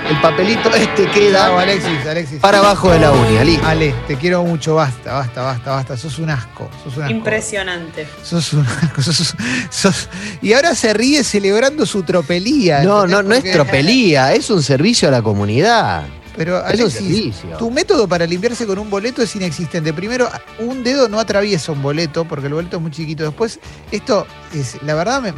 [0.09, 2.41] el papelito este No, queda Alexis, Alexis.
[2.41, 3.67] para abajo de la uña, listo.
[3.67, 5.97] Ale, te quiero mucho, basta, basta, basta, basta.
[5.99, 6.71] Sos un asco.
[6.83, 7.15] Sos un asco.
[7.15, 8.09] Impresionante.
[8.23, 9.03] Sos un asco.
[9.03, 9.35] sos-
[9.71, 10.09] sos-
[10.41, 12.83] Y ahora se ríe celebrando su tropelía.
[12.83, 16.05] No, no, no es tropelía, es un servicio a la comunidad.
[16.39, 19.93] Pero Alexis, tu método para limpiarse con un boleto es inexistente.
[19.93, 20.29] Primero,
[20.61, 23.25] un dedo no atraviesa un boleto porque el boleto es muy chiquito.
[23.25, 23.59] Después,
[23.91, 25.35] esto es, la verdad me,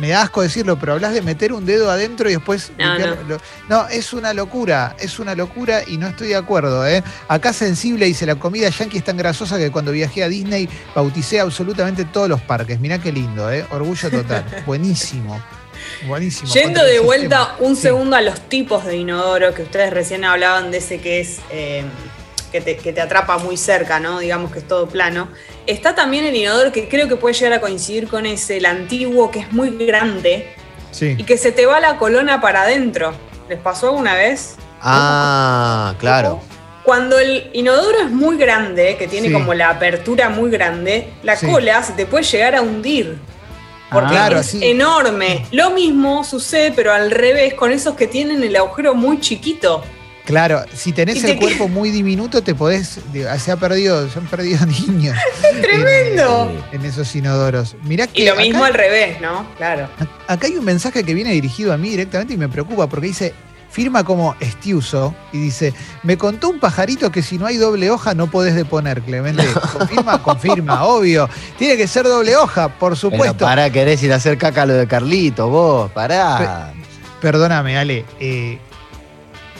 [0.00, 2.72] me da asco decirlo, pero hablas de meter un dedo adentro y después
[3.16, 3.16] No.
[3.28, 3.38] Lo-
[3.68, 6.86] no, es una locura, es una locura y no estoy de acuerdo.
[6.86, 7.02] ¿eh?
[7.28, 11.40] Acá sensible dice la comida yankee es tan grasosa que cuando viajé a Disney bauticé
[11.40, 12.78] absolutamente todos los parques.
[12.80, 13.64] Mirá qué lindo, ¿eh?
[13.70, 14.44] orgullo total.
[14.66, 15.40] Buenísimo.
[16.06, 16.52] Buenísimo.
[16.52, 17.56] Yendo de vuelta sistema.
[17.68, 17.82] un Sí.
[17.82, 21.84] segundo a los tipos de inodoro que ustedes recién hablaban de ese que es eh,
[22.52, 24.18] que, te, que te atrapa muy cerca, ¿no?
[24.20, 25.28] Digamos que es todo plano.
[25.66, 29.30] Está también el inodoro que creo que puede llegar a coincidir con ese, el antiguo,
[29.30, 30.54] que es muy grande
[30.92, 31.16] Sí.
[31.18, 33.12] y que se te va la colona para adentro.
[33.48, 34.54] ¿Les pasó alguna vez?
[34.80, 36.40] Ah, claro.
[36.84, 39.32] Cuando el inodoro es muy grande, que tiene Sí.
[39.32, 41.46] como la apertura muy grande, la Sí.
[41.46, 43.16] cola se te puede llegar a hundir.
[43.94, 44.58] Porque Ah, claro, es sí.
[44.62, 45.46] enorme.
[45.52, 49.82] Lo mismo sucede, pero al revés, con esos que tienen el agujero muy chiquito.
[50.26, 52.98] Claro, si tenés te el cuerpo muy diminuto, te podés.
[53.12, 55.16] digo, Se ha perdido, se han perdido niños.
[55.60, 56.50] ¡Tremendo!
[56.72, 57.76] En, en esos inodoros.
[57.82, 58.22] Mirá que.
[58.22, 59.46] Y lo mismo acá, al revés, ¿no?
[59.56, 59.88] Claro.
[60.26, 63.34] acá hay un mensaje que viene dirigido a mí directamente y me preocupa porque dice.
[63.74, 68.14] Firma como Estiuso y dice: Me contó un pajarito que si no hay doble hoja
[68.14, 69.44] no podés deponer, Clemente.
[69.78, 70.22] ¿Confirma?
[70.22, 71.28] Confirma, obvio.
[71.58, 73.44] Tiene que ser doble hoja, por Pero supuesto.
[73.44, 76.72] pará, querés ir a hacer caca a lo de Carlito, vos, pará.
[77.20, 78.04] Perdóname, Ale.
[78.20, 78.60] eh,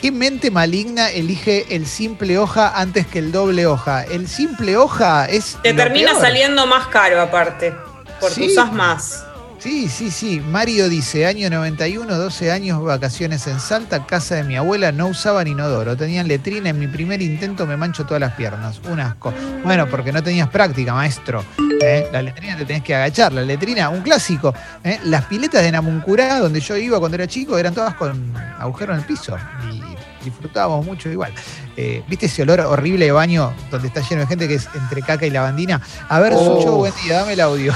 [0.01, 4.05] ¿Qué mente maligna elige el simple hoja antes que el doble hoja?
[4.05, 5.57] El simple hoja es.
[5.63, 6.21] Te lo termina peor.
[6.23, 7.75] saliendo más caro aparte.
[8.21, 8.47] Porque Sí.
[8.53, 9.25] usás más.
[9.65, 10.41] Sí, sí, sí.
[10.41, 15.47] Mario dice, año 91, 12 años, vacaciones en Salta, casa de mi abuela, no usaban
[15.47, 19.33] inodoro, tenían letrina, en mi primer intento me mancho todas las piernas, un asco.
[19.65, 21.43] Bueno, porque no tenías práctica, maestro.
[21.81, 22.07] ¿eh?
[22.13, 24.53] La letrina te tenés que agachar, la letrina, un clásico.
[24.85, 25.01] ¿eh?
[25.05, 28.99] Las piletas de Namuncurá, donde yo iba cuando era chico, eran todas con agujero en
[28.99, 29.35] el piso
[29.73, 29.83] y
[30.23, 31.33] disfrutábamos mucho igual.
[31.79, 35.01] Eh, ¿Viste ese olor horrible de baño donde está lleno de gente que es entre
[35.01, 35.81] caca y lavandina?
[36.11, 36.35] A ver.
[36.35, 37.75] Sucho, buen día, dame el audio.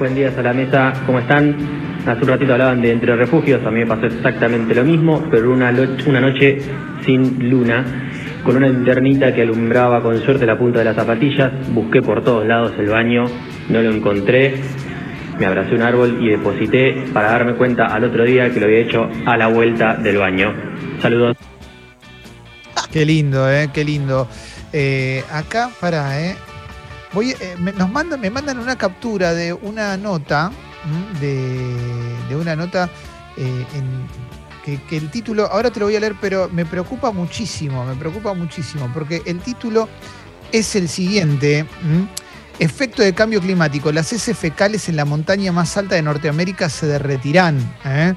[0.00, 1.54] Buen día a la mesa, ¿cómo están?
[2.06, 5.52] Hace un ratito hablaban de entre refugios, a mí me pasó exactamente lo mismo, pero
[5.52, 5.70] una,
[6.06, 6.56] una noche
[7.04, 7.84] sin luna,
[8.42, 12.46] con una linternita que alumbraba con suerte la punta de las zapatillas, busqué por todos
[12.46, 13.26] lados el baño,
[13.68, 14.54] no lo encontré,
[15.38, 18.78] me abracé un árbol y deposité para darme cuenta al otro día que lo había
[18.78, 20.54] hecho a la vuelta del baño.
[21.02, 21.36] Saludos.
[22.90, 24.26] Qué lindo, eh, qué lindo.
[24.72, 26.36] Eh, acá, para, eh.
[27.14, 30.52] Eh, me, nos mandan, me mandan una captura de una nota,
[31.20, 32.88] de, una nota
[33.36, 33.66] eh,
[34.88, 38.32] que, el título, ahora te lo voy a leer, pero me preocupa muchísimo, me preocupa
[38.34, 39.88] muchísimo, porque el título
[40.52, 41.66] es el siguiente.
[42.58, 43.90] Efecto de cambio climático.
[43.90, 47.56] Las heces fecales en la montaña más alta de Norteamérica se derretirán.
[47.86, 48.14] ¿eh?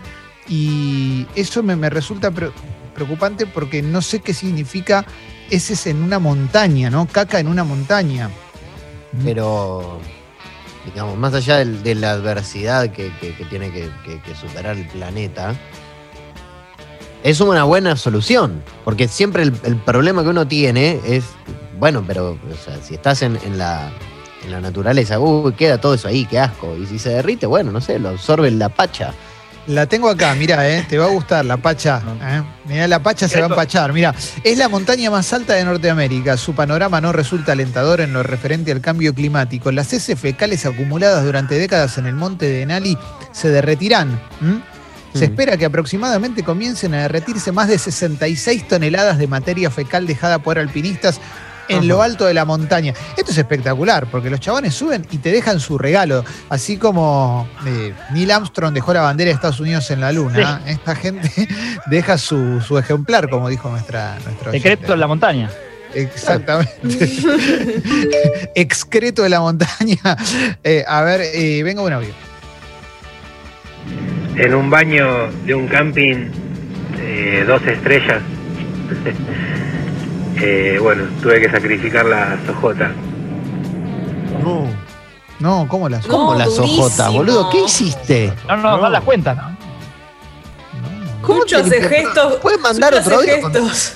[0.49, 2.51] Y eso me, resulta pre-
[2.93, 5.05] preocupante porque no sé qué significa
[5.49, 7.07] heces en una montaña, ¿no?
[7.07, 8.29] Caca en una montaña.
[9.23, 9.99] Pero.
[10.85, 13.09] digamos, más allá del- de la adversidad que,
[13.49, 13.89] tiene que,
[14.35, 15.55] superar el planeta,
[17.23, 18.61] es una buena solución.
[18.83, 21.23] Porque siempre el, problema que uno tiene es,
[21.79, 22.37] bueno, pero
[22.81, 23.91] si estás en, en la,
[24.43, 26.75] en la naturaleza, uy, queda todo eso ahí, qué asco.
[26.75, 29.13] Y si se derrite, bueno, no sé, lo absorbe la pacha.
[29.67, 32.01] La tengo acá, mira, eh, te va a gustar la Pacha.
[32.21, 32.41] Eh.
[32.65, 33.93] Mira, la Pacha se va a empachar.
[33.93, 36.35] Mira, es la montaña más alta de Norteamérica.
[36.35, 39.71] Su panorama no resulta alentador en lo referente al cambio climático.
[39.71, 42.97] Las heces fecales acumuladas durante décadas en el monte de Denali
[43.31, 44.19] se derretirán.
[45.13, 45.31] Se Mm.
[45.31, 50.59] espera que aproximadamente comiencen a derretirse más de 66 toneladas de materia fecal dejada por
[50.59, 51.21] alpinistas
[51.67, 52.93] en lo alto de la montaña.
[53.17, 56.23] Esto es espectacular, porque los chabones suben y te dejan su regalo.
[56.49, 60.61] Así como eh, Neil Armstrong dejó la bandera de Estados Unidos en la luna.
[60.67, 61.31] Esta gente
[61.87, 64.51] deja su, su ejemplar, como dijo nuestra, nuestra.
[64.51, 65.49] Secreto en la montaña.
[65.93, 67.09] Exactamente.
[68.55, 70.17] Excreto de la montaña.
[70.63, 72.13] Eh, a ver, eh, venga un audio.
[74.35, 76.31] en un baño de un camping,
[76.99, 78.21] eh, dos estrellas.
[80.37, 82.91] Eh, bueno, tuve que sacrificar las ojotas.
[84.43, 84.65] No.
[85.39, 86.85] No, ¿cómo las ¿Cómo No, las durísimo.
[86.85, 87.49] ojotas, boludo?
[87.49, 88.33] ¿Qué hiciste?
[88.47, 89.53] No, no, no, das cuenta, ¿no?
[91.35, 92.35] Muchos gestos.
[92.41, 93.93] ¿Puedes mandar otro audio con- gestos.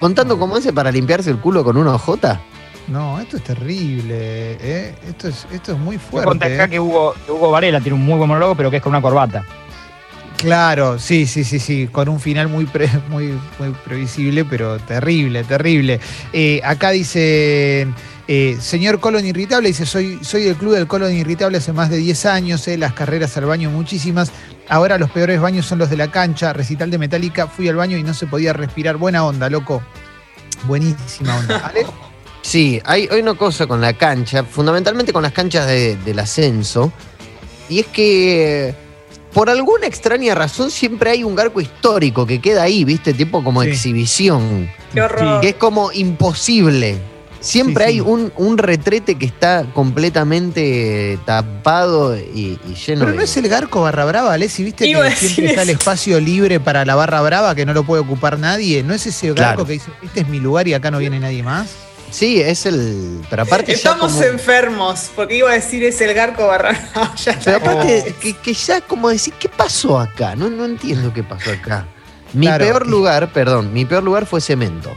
[0.00, 2.40] contando cómo hace para limpiarse el culo con una ojota?
[2.88, 4.56] No, esto es terrible.
[4.60, 4.94] eh.
[5.08, 6.44] Esto, es, esto es muy fuerte.
[6.54, 6.70] acá eh.
[6.70, 9.00] que Hugo, que Hugo Varela tiene un muy buen monólogo, pero que es con una
[9.02, 9.44] corbata.
[10.42, 13.28] Claro, sí, sí, sí, sí, con un final muy, pre- muy,
[13.60, 16.00] muy previsible, pero terrible, terrible.
[16.32, 17.86] Eh, acá dice,
[18.26, 21.98] eh, señor colon irritable, dice, soy, soy del club del colon irritable hace más de
[21.98, 24.32] 10 años, eh, las carreras al baño muchísimas,
[24.68, 27.96] ahora los peores baños son los de la cancha, recital de Metallica, fui al baño
[27.96, 29.80] y no se podía respirar, buena onda, loco,
[30.64, 31.58] buenísima onda.
[31.68, 31.86] Ale,
[32.42, 36.92] Sí, hay, hay una cosa con la cancha, fundamentalmente con las canchas de- del ascenso,
[37.68, 38.74] y es que
[39.34, 43.14] por alguna extraña razón siempre hay un garco histórico que queda ahí, ¿viste?
[43.14, 43.68] Tipo como Sí.
[43.70, 45.40] exhibición, Qué horror.
[45.40, 46.98] que es como imposible.
[47.40, 47.94] Siempre Sí, sí.
[47.96, 53.16] hay un, un retrete que está completamente tapado y, y lleno Pero de...
[53.16, 56.60] no es el Garco Barra Brava, Alessi, viste Iba que siempre está el espacio libre
[56.60, 58.82] para la Barra Brava que no lo puede ocupar nadie.
[58.84, 59.66] ¿No es ese Garco Claro.
[59.66, 61.68] que dice, este es mi lugar y acá no viene nadie más?
[62.12, 63.20] Sí, es el...
[63.30, 66.78] Pero aparte Estamos como- enfermos, porque iba a decir es el garco barra.
[66.94, 70.36] No, ya Pero aparte, que, que ya como decir, ¿qué pasó acá?
[70.36, 71.86] No, no entiendo qué pasó acá.
[72.34, 72.64] Mi Claro.
[72.64, 74.90] peor lugar, perdón, mi peor lugar fue Cemento,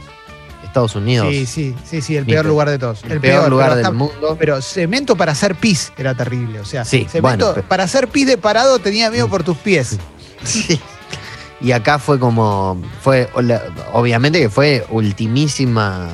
[0.62, 1.28] Estados Unidos.
[1.30, 3.02] Sí, sí, sí, sí, el peor pe- lugar de todos.
[3.08, 4.36] el peor lugar del hasta- mundo.
[4.38, 6.60] Pero cemento para hacer pis era terrible.
[6.60, 9.56] O sea, Sí, cemento bueno, pero- para hacer pis de parado tenía miedo por tus
[9.56, 9.96] pies.
[10.44, 10.78] Sí.
[11.62, 13.30] Y acá fue como, fue,
[13.94, 16.08] obviamente que fue ultimísima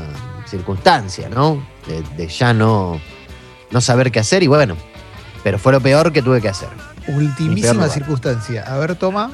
[0.56, 1.60] circunstancia, ¿no?
[1.86, 3.00] De, de ya no,
[3.70, 4.76] no saber qué hacer y bueno,
[5.42, 6.68] pero fue lo peor que tuve que hacer.
[7.08, 8.62] Ultimísima circunstancia.
[8.62, 9.30] A ver, toma.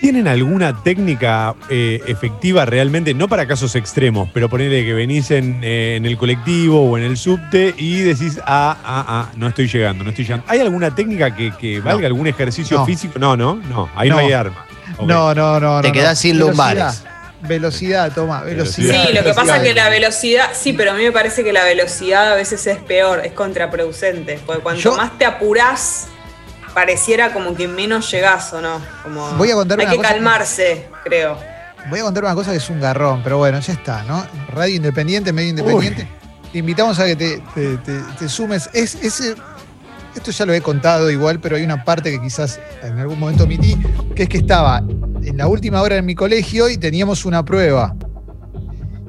[0.00, 5.60] ¿Tienen alguna técnica eh, efectiva realmente, no para casos extremos, pero ponerle que venís en,
[5.62, 9.68] eh, en el colectivo o en el subte y decís, ah, ah, ah, no estoy
[9.68, 10.46] llegando, no estoy llegando?
[10.48, 12.86] ¿Hay alguna técnica que, que valga algún ejercicio No.
[12.86, 13.18] físico?
[13.18, 14.20] No, no, no, ahí no, No.
[14.22, 14.64] hay arma.
[15.06, 15.82] No, no, no.
[15.82, 16.22] Te no, quedás no.
[16.22, 16.48] sin Velocidad.
[16.50, 17.04] lumbares.
[17.42, 19.06] Velocidad, toma, velocidad.
[19.06, 20.50] Sí, lo que pasa es que la velocidad.
[20.52, 24.38] sí, pero a mí me parece que la velocidad a veces es peor, es contraproducente,
[24.44, 26.06] porque cuanto Yo- más te apurás,
[26.74, 28.80] pareciera como que menos llegás o no.
[29.02, 31.38] Como Voy a contar hay una que cosa- calmarse, creo.
[31.88, 34.24] Voy a contar una cosa que es un garrón, pero bueno, ya está, ¿no?
[34.48, 36.06] Radio independiente, medio independiente.
[36.52, 38.68] Te invitamos a que te, te- te- te sumes.
[38.72, 38.96] Es,
[40.14, 43.44] esto ya lo he contado igual, pero hay una parte que quizás en algún momento
[43.44, 43.76] omití,
[44.14, 44.78] que es que estaba
[45.22, 47.94] en la última hora en mi colegio y teníamos una prueba.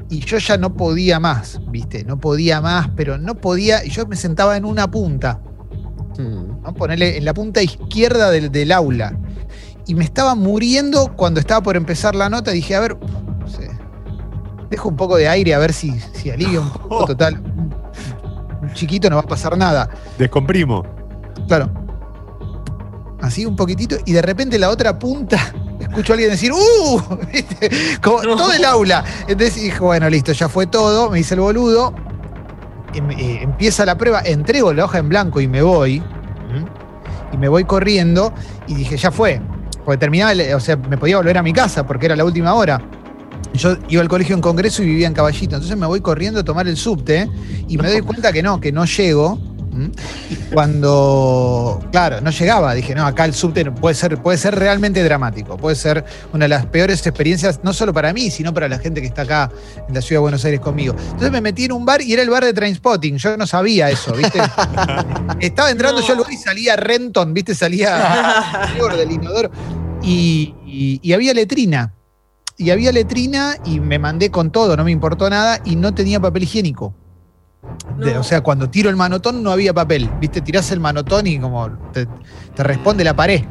[0.09, 2.03] Y yo ya no podía más, ¿viste?
[2.03, 3.85] No podía más, pero no podía.
[3.85, 5.39] Y yo me sentaba en una punta.
[6.17, 6.63] Mm.
[6.63, 6.73] ¿no?
[6.73, 9.17] Ponerle en la punta izquierda del, del aula.
[9.87, 12.51] Y me estaba muriendo cuando estaba por empezar la nota.
[12.51, 12.97] Dije, a ver,
[13.39, 13.69] no sé,
[14.69, 17.05] dejo un poco de aire a ver si, si alivia un poco.
[17.07, 17.41] Total,
[18.73, 19.89] chiquito no va a pasar nada.
[20.17, 20.83] Descomprimo.
[21.47, 21.69] Claro.
[23.21, 23.97] Así un poquitito.
[24.05, 25.37] Y de repente la otra punta,
[25.79, 27.01] escucho a alguien decir, ¡uh!
[27.31, 27.69] ¿Viste?
[28.01, 28.35] Como No.
[28.35, 29.03] todo el aula.
[29.27, 31.09] Entonces dije, bueno, listo, ya fue todo.
[31.11, 31.93] Me hice el boludo.
[32.93, 36.03] Em- eh, empieza la prueba, entrego la hoja en blanco y me voy.
[37.33, 38.33] Y me voy corriendo
[38.67, 39.39] y dije, ya fue.
[39.85, 42.53] Porque terminaba, el- o sea, me podía volver a mi casa porque era la última
[42.55, 42.81] hora.
[43.53, 45.55] Yo iba al colegio en Congreso y vivía en Caballito.
[45.55, 47.29] Entonces me voy corriendo a tomar el subte
[47.67, 49.39] y me doy cuenta que no, que no llego.
[50.53, 55.55] Cuando, claro, no llegaba, dije, no, acá el subte puede ser, puede ser realmente dramático,
[55.57, 58.99] puede ser una de las peores experiencias, no solo para mí, sino para la gente
[59.01, 59.49] que está acá
[59.87, 60.93] en la ciudad de Buenos Aires conmigo.
[61.05, 63.89] Entonces me metí en un bar y era el bar de Trainspotting, yo no sabía
[63.89, 64.39] eso, ¿viste?
[65.39, 67.55] Estaba entrando yo al lugar y salía Renton, ¿viste?
[67.55, 68.43] Salía
[68.97, 69.51] del inodoro.
[70.03, 71.93] Y, y- y había letrina.
[72.61, 76.19] Y había letrina y me mandé con todo, no me importó nada y no tenía
[76.19, 76.93] papel higiénico.
[77.97, 80.09] De- o sea, cuando tiro el manotón no había papel.
[80.19, 82.07] Viste, tirás el manotón y como te,
[82.55, 83.43] te responde la pared.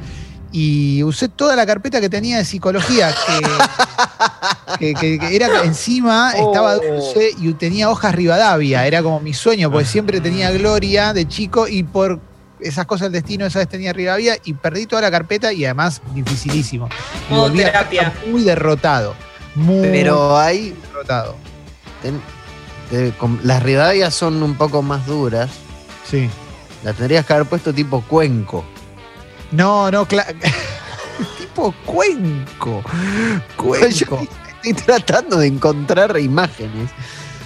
[0.53, 3.13] Y usé toda la carpeta que tenía de psicología,
[4.79, 8.87] que, que- que- que era encima, estaba dulce y tenía hojas Rivadavia.
[8.87, 12.21] Era como mi sueño, porque siempre tenía gloria de chico y por
[12.63, 16.01] esas cosas del destino, esa vez tenía Rivadavia y perdí toda la carpeta y además
[16.15, 16.89] dificilísimo.
[17.31, 19.15] Y volví a muy derrotado.
[19.55, 20.75] Muy Pero hay.
[20.89, 21.37] derrotado.
[22.03, 22.21] ten-
[23.19, 25.51] con- las Rivadavias son un poco más duras.
[26.09, 26.29] Sí.
[26.83, 28.65] Las tendrías que haber puesto tipo cuenco.
[29.53, 30.33] No, no, claro.
[31.39, 32.83] tipo cuenco.
[33.91, 34.19] Yo
[34.63, 36.91] estoy tratando de encontrar imágenes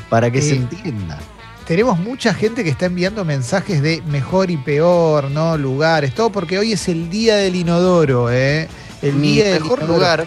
[0.08, 1.18] para que se Eh, entienda.
[1.66, 5.56] Tenemos mucha gente que está enviando mensajes de mejor y peor, ¿no?
[5.56, 8.68] Lugares, todo porque hoy es el día del inodoro, ¿eh?
[9.00, 9.98] El Mi día del mejor inodoro.
[9.98, 10.26] lugar.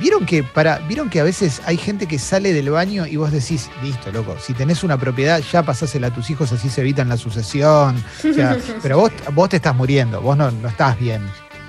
[0.00, 3.30] ¿Vieron que, para, ¿Vieron que a veces hay gente que sale del baño y vos
[3.30, 7.10] decís, listo, loco, si tenés una propiedad, ya pasásela a tus hijos, así se evitan
[7.10, 8.02] la sucesión.
[8.28, 11.20] O sea, pero vos, vos te estás muriendo, vos no, no estás bien.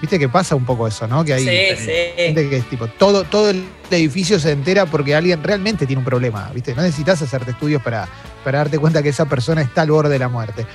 [0.03, 1.23] Viste que pasa un poco eso, ¿no?
[1.23, 1.91] Que hay Sí, sí.
[2.17, 6.03] gente que es tipo, todo, todo el edificio se entera porque alguien realmente tiene un
[6.05, 6.75] problema, ¿viste?
[6.75, 8.09] No necesitas hacerte estudios para,
[8.43, 10.65] para darte cuenta que esa persona está al borde de la muerte.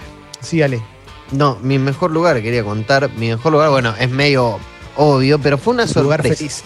[0.41, 0.81] Sí, Ale.
[1.31, 3.11] No, mi mejor lugar, quería contar.
[3.19, 4.59] Mi mejor lugar, bueno, es medio
[4.97, 6.35] obvio, pero fue una lugar sorpresa.
[6.37, 6.65] feliz.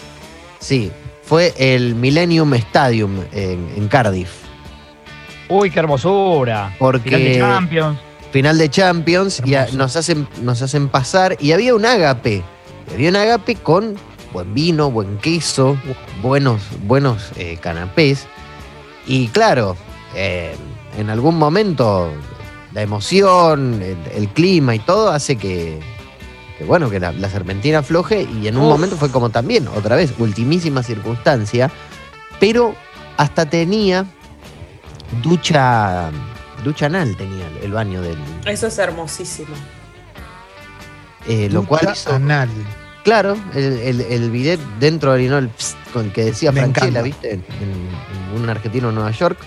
[0.59, 0.89] Sí,
[1.25, 4.29] fue el Millennium Stadium en, en Cardiff.
[5.49, 6.73] Uy, qué hermosura.
[6.79, 7.99] Porque Final de Champions.
[8.31, 12.41] final de Champions y a- nos hacen, nos hacen pasar y había un ágape.
[12.91, 13.95] Había un ágape con
[14.33, 15.77] buen vino, buen queso,
[16.21, 18.25] buenos, buenos eh, canapés.
[19.05, 19.77] Y claro,
[20.15, 20.55] eh,
[20.97, 22.11] en algún momento
[22.73, 25.79] la emoción, el, el clima y todo hace que,
[26.57, 28.69] que, bueno, que la, la serpentina afloje y en un Uf.
[28.69, 31.69] momento fue como también, otra vez, ultimísima circunstancia,
[32.39, 32.73] pero
[33.17, 34.05] hasta tenía
[35.21, 36.09] ducha,
[36.63, 39.53] ducha anal tenía el, el baño del, Eso es hermosísimo.
[41.27, 42.49] Eh, lo cual hizo- anal.
[43.03, 47.01] Claro, el, el, el bidet dentro del pst, con el que decía Me Franchella, encanta.
[47.01, 47.31] ¿viste?
[47.31, 47.43] En,
[48.35, 49.37] en un argentino en Nueva York.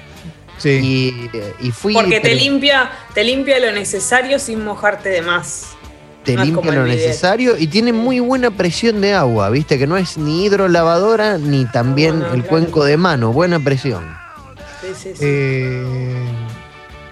[0.58, 0.68] Sí.
[0.70, 1.30] Y,
[1.66, 1.94] y fui.
[1.94, 5.68] Porque te limpia, te limpia lo necesario sin mojarte de más.
[6.24, 9.78] te no limpia lo necesario y tiene muy buena presión de agua, ¿viste?
[9.78, 12.48] Que no es ni hidrolavadora ni también No, no, el claro.
[12.48, 14.04] cuenco de mano, buena presión.
[14.82, 15.18] Sí, sí, sí.
[15.20, 16.26] Eh,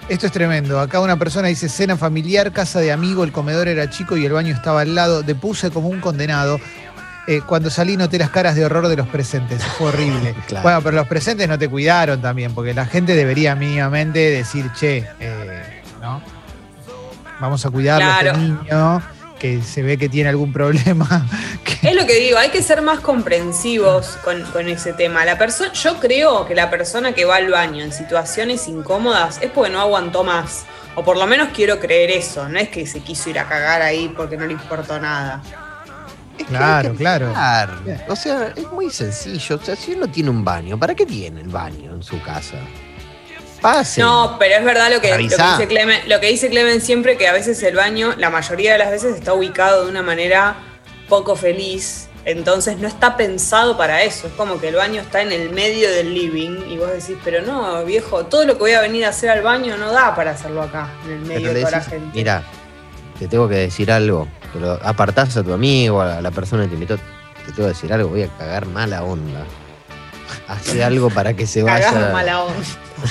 [0.09, 0.79] esto es tremendo.
[0.79, 4.33] Acá una persona dice cena familiar, casa de amigo, el comedor era chico y el
[4.33, 5.23] baño estaba al lado.
[5.23, 6.59] De puse como un condenado.
[7.27, 9.63] Eh, cuando salí noté las caras de horror de los presentes.
[9.63, 10.35] Fue horrible.
[10.47, 10.61] Claro.
[10.63, 15.07] Bueno, pero los presentes no te cuidaron también, porque la gente debería mínimamente decir, che,
[15.19, 16.21] eh, ¿no?
[17.39, 18.37] Vamos a cuidarlo a este Claro.
[18.37, 19.01] niño
[19.39, 21.27] que se ve que tiene algún problema.
[21.81, 25.23] Es lo que digo, hay que ser más comprensivos con, con ese tema.
[25.23, 29.51] La persona, yo creo que la persona que va al baño en situaciones incómodas es
[29.51, 30.65] porque no aguantó más.
[30.95, 32.49] O por lo menos quiero creer eso.
[32.49, 35.43] No es que se quiso ir a cagar ahí porque no le importó nada.
[36.47, 37.31] Claro, claro.
[37.33, 37.73] Claro.
[38.07, 39.57] O sea, es muy sencillo.
[39.57, 42.57] O sea, si uno tiene un baño, ¿para qué tiene el baño en su casa?
[43.65, 44.01] Pase.
[44.01, 47.17] No, pero es verdad lo que, lo que dice Clemen, lo que dice Clemen siempre,
[47.17, 50.55] que a veces el baño, la mayoría de las veces está ubicado de una manera
[51.09, 52.07] poco feliz.
[52.25, 54.27] Entonces no está pensado para eso.
[54.27, 57.41] Es como que el baño está en el medio del living y vos decís, pero
[57.43, 60.31] no, viejo, todo lo que voy a venir a hacer al baño no da para
[60.31, 62.09] hacerlo acá, en el medio de toda la gente.
[62.13, 62.43] mira,
[63.19, 66.73] te tengo que decir algo, pero apartás a tu amigo, a la persona que te
[66.75, 69.45] invitó, te tengo que decir algo, voy a cagar mala onda.
[70.47, 71.91] Hace algo para que se vaya.
[71.91, 72.65] Cagás mala onda.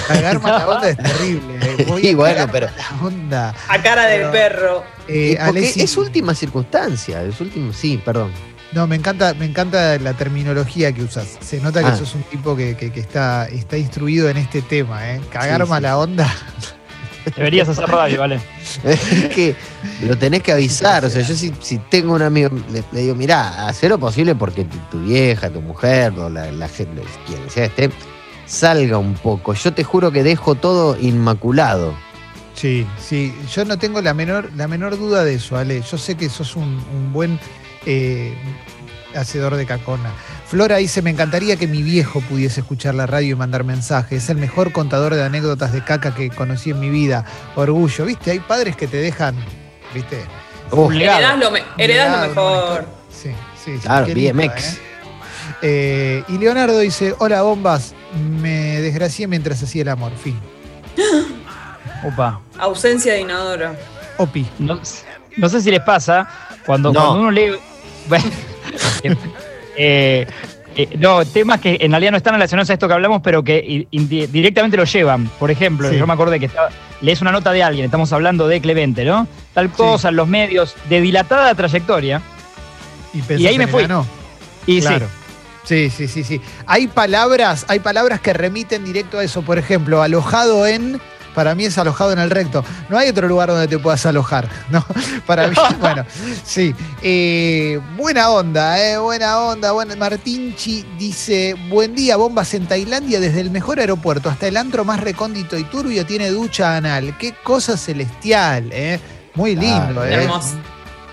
[0.09, 1.59] Cagar mala onda es terrible.
[1.79, 1.85] eh.
[1.89, 3.55] Voy a Y bueno, cagar pero mala onda.
[3.69, 4.85] A cara del perro.
[5.09, 8.31] Eh, Alessi- es última circunstancia, es último, sí, perdón.
[8.73, 11.29] No, me encanta, me encanta la terminología que usas.
[11.41, 11.97] Se nota que Ah.
[11.97, 15.21] sos un tipo que, que- que está, está instruido en este tema, ¿eh?
[15.31, 16.35] Cagar Sí, sí, mala onda.
[17.37, 18.41] Deberías hacer radio, ¿vale?
[18.85, 19.01] Es
[19.35, 19.57] que
[20.03, 21.05] lo tenés que avisar.
[21.05, 24.35] O sea, yo si, si tengo un amigo, le, le digo, mirá, haz lo posible
[24.35, 27.91] porque tu, tu vieja, tu mujer, o la, la gente, quien sea esté,
[28.47, 29.55] salga un poco.
[29.55, 31.95] Yo te juro que dejo todo inmaculado.
[32.55, 33.35] Sí, sí.
[33.53, 35.83] Yo no tengo la menor, la menor duda de eso, Ale.
[35.83, 37.39] Yo sé que sos un, un buen.
[37.87, 38.35] eh,
[39.15, 40.11] hacedor de cacona.
[40.55, 44.23] Flora dice, me encantaría que mi viejo pudiese escuchar la radio y mandar mensajes.
[44.23, 47.25] Es el mejor contador de anécdotas de caca que conocí en mi vida.
[47.57, 48.31] Orgullo, ¿viste?
[48.31, 49.35] Hay padres que te dejan,
[49.93, 50.25] ¿viste?
[50.93, 52.87] Heredás lo, me- heredás lo mejor.
[53.11, 53.31] Sí,
[53.65, 53.79] sí, sí.
[53.81, 54.75] Claro, lindo, BMX.
[54.75, 54.79] ¿eh?
[55.63, 57.93] Eh, y Leonardo dice, hola bombas,
[58.41, 60.13] me desgracié mientras hacía el amor.
[60.23, 60.39] Fin.
[62.05, 62.41] Opa.
[62.61, 63.75] Ausencia de inodoro.
[64.19, 64.47] Opi.
[64.61, 64.81] No,
[65.37, 66.29] no sé si les pasa,
[66.65, 67.01] cuando, No.
[67.01, 67.51] cuando uno lee.
[68.09, 68.25] Bueno,
[69.77, 70.27] eh,
[70.77, 73.87] eh, no, temas que en realidad no están relacionados a esto que hablamos, pero que
[73.91, 75.29] directamente lo llevan.
[75.39, 75.97] Por ejemplo, Sí.
[75.99, 76.71] yo me acordé que estaba-
[77.01, 79.29] lees una nota de alguien, estamos hablando de Clemente, ¿no?
[79.53, 82.21] Tal cosa los medios, de dilatada trayectoria.
[83.13, 83.87] Y, Y ahí me fui.
[84.67, 85.07] Y Claro.
[85.65, 86.41] Sí, sí, sí, sí.
[86.67, 89.41] Hay palabras, hay palabras que remiten directo a eso.
[89.43, 91.01] Por ejemplo, alojado en.
[91.35, 92.65] Para mí es alojado en el recto.
[92.89, 94.85] No hay otro lugar donde te puedas alojar, ¿no?
[95.27, 96.05] Para mí, bueno,
[96.45, 96.75] sí.
[97.03, 98.99] Eh, buena onda, ¿eh?
[98.99, 99.73] Buena onda.
[99.73, 104.85] Bueno, Martinchi dice: Buen día, bombas en Tailandia, desde el mejor aeropuerto hasta el antro
[104.85, 107.17] más recóndito y turbio tiene ducha anal.
[107.19, 109.01] Qué cosa celestial, ¿eh?
[109.35, 110.15] Muy lindo, Ah, ¿eh?
[110.15, 110.55] Hermoso.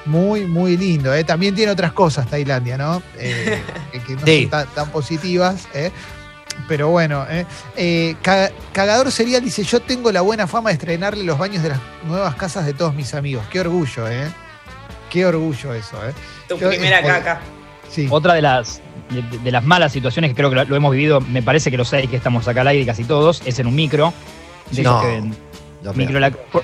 [0.06, 1.14] Muy, muy lindo.
[1.14, 1.24] ¿eh?
[1.24, 3.02] También tiene otras cosas Tailandia, ¿no?
[3.18, 3.62] Eh,
[4.08, 4.42] que- no Sí.
[4.44, 5.68] son tan, tan positivas.
[5.74, 5.92] ¿eh?
[6.68, 7.46] Pero bueno, ¿eh?
[7.76, 11.70] Eh, Ca- Cagador Serial dice, yo tengo la buena fama de estrenarle los baños de
[11.70, 13.44] las nuevas casas de todos mis amigos.
[13.50, 14.28] Qué orgullo, ¿eh?
[15.10, 16.14] Qué orgullo eso, ¿eh?
[16.48, 17.42] Tu Yo, primera eh, caca.
[17.90, 18.08] Sí.
[18.10, 21.20] Otra de las, de, de las malas situaciones que creo que lo, lo hemos vivido,
[21.20, 23.76] me parece que lo sé que estamos acá al aire casi todos, es en un
[23.76, 24.14] micro.
[24.72, 25.02] De No.
[25.02, 25.24] que-
[25.84, 26.22] Lo micro peor.
[26.22, 26.64] la- por-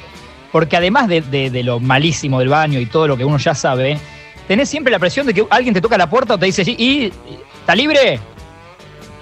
[0.52, 3.54] porque además de, de- de lo malísimo del baño y todo lo que uno ya
[3.54, 4.00] sabe,
[4.48, 6.76] tenés siempre la presión de que alguien te toca la puerta o te dice, "Sí,
[6.80, 7.12] ¿y
[7.60, 8.20] está libre?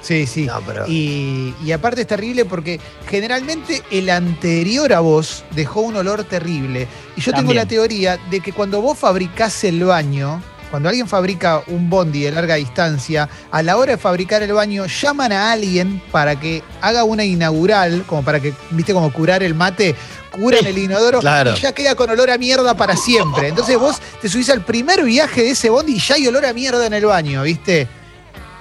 [0.06, 0.46] Sí, sí.
[0.46, 2.80] No, pero- Y, y aparte es terrible porque
[3.10, 6.88] generalmente el anterior a vos dejó un olor terrible.
[7.16, 11.64] Y yo tengo la teoría de que cuando vos fabricás el baño, cuando alguien fabrica
[11.68, 16.02] un bondi de larga distancia, a la hora de fabricar el baño, llaman a alguien
[16.12, 19.96] para que haga una inaugural, como para que, viste, como curar el mate,
[20.32, 21.54] curan el inodoro Claro.
[21.58, 23.48] y ya queda con olor a mierda para siempre.
[23.48, 26.54] Entonces vos te subís al primer viaje de ese bondi y ya hay olor a
[26.54, 27.88] mierda en el baño, ¿viste?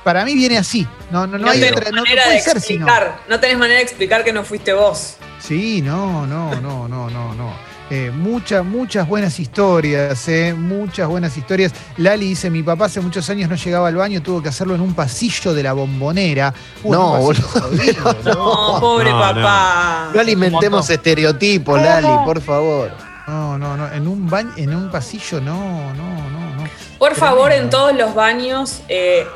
[0.05, 0.87] Para mí viene así.
[1.11, 1.91] No, no, no, No, hay tenés otra.
[1.91, 2.59] No, no puede ser no.
[2.59, 3.21] explicar.
[3.29, 5.17] No tenés manera de explicar que no fuiste vos.
[5.41, 7.75] Sí, no, no, no, no, no, no.
[7.91, 11.73] Eh, muchas, muchas buenas historias, eh, muchas buenas historias.
[11.99, 14.81] Lali dice, mi papá hace muchos años no llegaba al baño, tuvo que hacerlo en
[14.81, 16.53] un pasillo de la bombonera.
[16.83, 17.43] Uh, No, boludo.
[17.47, 20.11] jodido, No, pobre no, papá.
[20.15, 22.91] No alimentemos estereotipos, Lali, por favor.
[23.27, 26.65] No, no, no, en un baño, en un pasillo, no, no, no, no.
[26.99, 29.27] Por favor, en todos los baños, eh,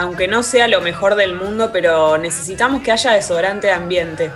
[0.00, 4.30] aunque no sea lo mejor del mundo, pero necesitamos que haya desodorante de ambiente.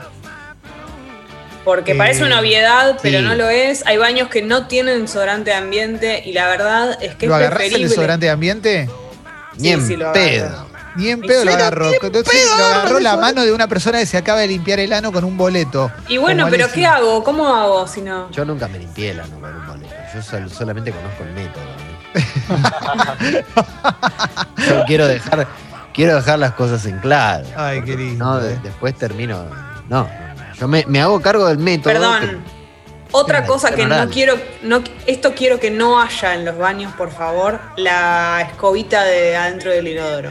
[1.64, 3.24] Porque Eh, parece una obviedad, pero sí.
[3.24, 3.84] no lo es.
[3.86, 7.40] Hay baños que no tienen desodorante de ambiente y la verdad es que ¿Lo es
[7.40, 8.88] agarrás el desodorante de ambiente?
[9.58, 10.66] Ni en sí, lo pedo.
[10.96, 11.90] Ni en pedo lo agarró.
[11.92, 14.92] Entonces pedo lo agarró la mano de una persona que se acaba de limpiar el
[14.92, 15.90] ano con un boleto.
[16.08, 16.70] Y bueno, pero.
[16.72, 17.22] ¿qué hago?
[17.22, 18.30] ¿Cómo hago si no?
[18.30, 19.94] Yo nunca me limpié el ano con un boleto.
[20.14, 21.62] Yo sol- solamente conozco el método.
[24.68, 25.46] Yo quiero dejar,
[25.92, 27.46] quiero dejar las cosas en claro.
[27.56, 28.58] Ay, porque qué lindo, No, de- eh.
[28.62, 29.44] después termino.
[29.88, 30.54] No, no, no.
[30.54, 31.92] yo me, me hago cargo del método.
[31.92, 32.42] Perdón.
[33.10, 37.10] Otra cosa que no quiero, no, esto quiero que no haya en los baños, por
[37.10, 40.30] favor, la escobita de adentro del inodoro.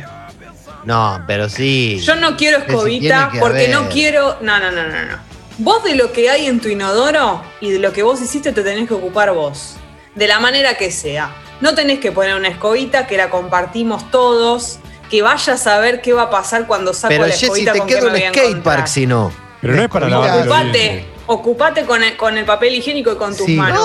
[0.86, 2.00] no, pero sí.
[2.04, 4.38] Yo no quiero escobita porque no quiero.
[4.42, 5.18] No, no, no, no, no.
[5.58, 8.62] Vos de lo que hay en tu inodoro y de lo que vos hiciste te
[8.62, 9.78] tenés que ocupar vos.
[10.14, 11.32] De la manera que sea.
[11.62, 14.80] No tenés que poner una escobita que la compartimos todos.
[15.10, 17.80] Que vayas a ver qué va a pasar cuando saco Pero la Jessy, escobita te
[17.80, 18.76] con qué queda un voy a skate encontrar.
[18.78, 19.32] park si no.
[19.62, 23.36] Pero no es para lavar Ocupate, ocupate con el, con el papel higiénico y con
[23.36, 23.80] tus Sí, manos.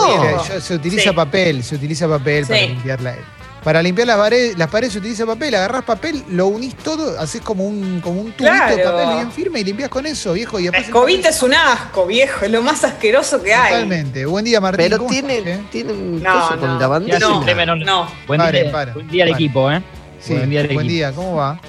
[0.49, 1.17] no, se utiliza Sí.
[1.17, 2.67] papel, se utiliza papel para Sí.
[2.69, 3.17] limpiar la-
[3.65, 7.41] Para limpiar las paredes, las paredes se utiliza papel, agarrás papel, lo unís todo, haces
[7.43, 10.59] como un, como un tubito de papel bien firme y limpias con eso, viejo.
[10.59, 12.45] Y La escobita es un asco, viejo.
[12.45, 13.73] Es lo más asqueroso que hay.
[13.75, 14.27] Totalmente.
[14.27, 14.85] Buen día, Martín.
[14.85, 15.63] Pero ¿cómo tiene, estás, eh?
[15.71, 17.19] tiene un No, coso con no, lavandina.
[17.21, 17.77] no, Tremendo.
[17.77, 18.09] no.
[18.27, 19.81] Buen, Paren, día, paren, buen día al equipo, ¿eh?
[20.19, 20.93] Sí, buen día al buen equipo.
[20.93, 21.61] día, ¿cómo va?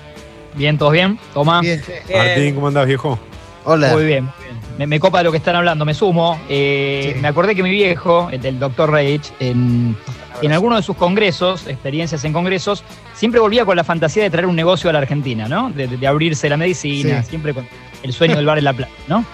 [0.55, 1.19] Bien, ¿todos bien?
[1.33, 1.61] Toma.
[1.61, 1.79] Bien.
[2.15, 3.19] Martín, ¿cómo andás, viejo?
[3.65, 3.89] Hola.
[3.93, 4.59] Muy bien, muy bien.
[4.79, 6.39] Me, me copa de lo que están hablando, me sumo.
[6.49, 7.19] Eh, Sí.
[7.21, 9.95] Me acordé que mi viejo, el del doctor Reich, en,
[10.45, 12.83] en alguno de sus congresos, experiencias en congresos,
[13.13, 15.69] siempre volvía con la fantasía de traer un negocio a la Argentina, ¿no?
[15.71, 17.29] De, abrirse la medicina, Sí.
[17.31, 17.67] siempre con
[18.03, 19.25] el sueño del bar en la plata, ¿no?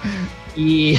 [0.55, 0.97] Y,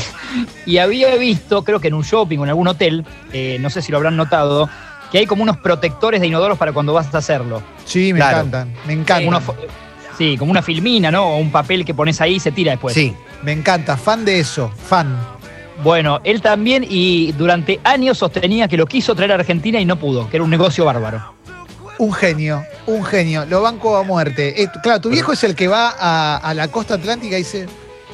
[0.67, 3.83] y había visto, creo que en un shopping o en algún hotel, eh, no sé
[3.83, 4.69] si lo habrán notado,
[5.13, 7.63] que hay como unos protectores de inodoros para cuando vas a hacerlo.
[7.85, 8.39] Sí, me Claro.
[8.39, 9.43] encantan, me encantan.
[10.17, 11.25] Sí, como una filmina, ¿no?
[11.25, 12.95] O un papel que pones ahí y se tira después.
[12.95, 13.15] Sí.
[13.43, 15.17] Me encanta, fan de eso, fan.
[15.83, 19.97] Bueno, él también y durante años sostenía que lo quiso traer a Argentina y no
[19.97, 21.35] pudo, que era un negocio bárbaro.
[21.99, 23.47] Un genio, un genio.
[23.47, 24.62] Lo banco a muerte.
[24.62, 27.66] Eh, claro, tu viejo es el que va a, a la costa atlántica y dice,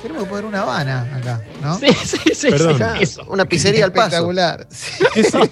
[0.02, 1.78] tenemos que poner una Habana acá, ¿no?
[1.78, 2.50] Sí, sí, sí.
[2.50, 2.78] Perdón.
[2.78, 3.24] sí, eso.
[3.28, 4.06] Una pizzería al paso.
[4.06, 4.66] Espectacular.
[4.70, 5.04] Sí.
[5.14, 5.50] ¿Qué, se-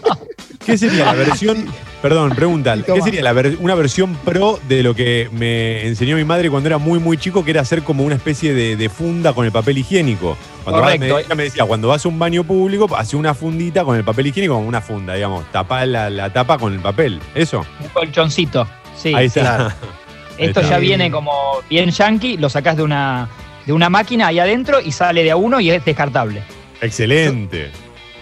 [0.65, 1.67] qué sería la versión?
[2.03, 2.77] Perdón, pregunta.
[2.85, 6.67] ¿Qué sería la ver- una versión pro de lo que me enseñó mi madre cuando
[6.69, 9.53] era muy, muy chico, que era hacer como una especie de, de funda con el
[9.53, 10.37] papel higiénico?
[10.65, 11.15] Cuando vas- Correcto.
[11.17, 14.05] me, ella me decía, cuando vas a un baño público, hace una fundita con el
[14.05, 15.51] papel higiénico, como una funda, digamos.
[15.51, 17.21] Tapá la, la tapa con el papel.
[17.35, 17.65] ¿Eso?
[17.81, 18.67] Un colchoncito.
[18.97, 19.15] Sí.
[19.15, 19.41] Ahí está.
[19.41, 19.73] claro.
[20.37, 21.33] Esto Ahí ya viene como
[21.71, 23.29] bien yankee, lo sacás de una,
[23.67, 26.43] de una máquina ahí adentro y sale de a uno y es descartable.
[26.81, 27.71] Excelente.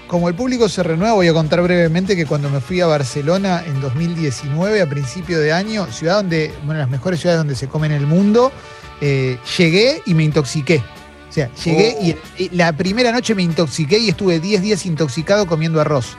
[0.06, 3.64] Como el público se renueva, voy a contar brevemente que cuando me fui a Barcelona
[3.66, 7.66] en 2019, a principio de año, ciudad donde, una de las mejores ciudades donde se
[7.66, 8.52] come en el mundo,
[9.00, 10.82] eh, llegué y me intoxiqué.
[11.28, 12.04] O sea, llegué Oh.
[12.38, 16.18] y, y la primera noche me intoxiqué y estuve 10 días intoxicado comiendo arroz.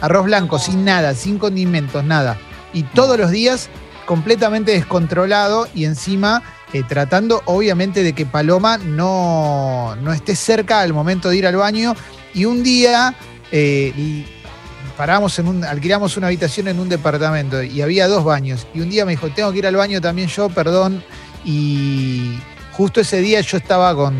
[0.00, 2.38] Arroz blanco, sin nada, sin condimentos, nada.
[2.72, 3.68] Y todos los días
[4.06, 6.42] completamente descontrolado y encima
[6.74, 11.54] eh, tratando obviamente de que Paloma no, no esté cerca al momento de ir al
[11.56, 11.94] baño.
[12.34, 13.14] Y un día
[13.52, 14.26] eh, y
[14.96, 18.66] paramos en un, alquilamos una habitación en un departamento y había dos baños.
[18.74, 21.02] Y un día me dijo, tengo que ir al baño también yo, perdón.
[21.44, 22.38] Y
[22.72, 24.14] justo ese día yo estaba con.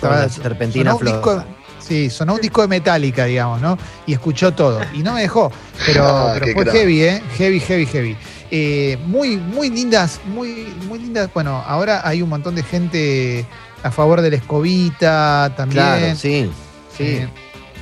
[0.00, 1.44] Con la serpentina floja.
[1.78, 3.76] Sí, sonó un disco de Metallica, digamos, ¿no?
[4.06, 4.80] Y escuchó todo.
[4.94, 5.52] Y no me dejó.
[5.84, 6.72] Pero, Ah, fue crack.
[6.72, 7.22] heavy, ¿eh?
[7.36, 8.16] Heavy, heavy, heavy.
[8.50, 11.30] Eh, muy, muy lindas, muy, muy lindas.
[11.32, 13.46] Bueno, ahora hay un montón de gente
[13.82, 15.84] a favor de la escobita también.
[15.84, 16.50] Claro, sí.
[16.96, 17.04] Sí.
[17.04, 17.28] Eh,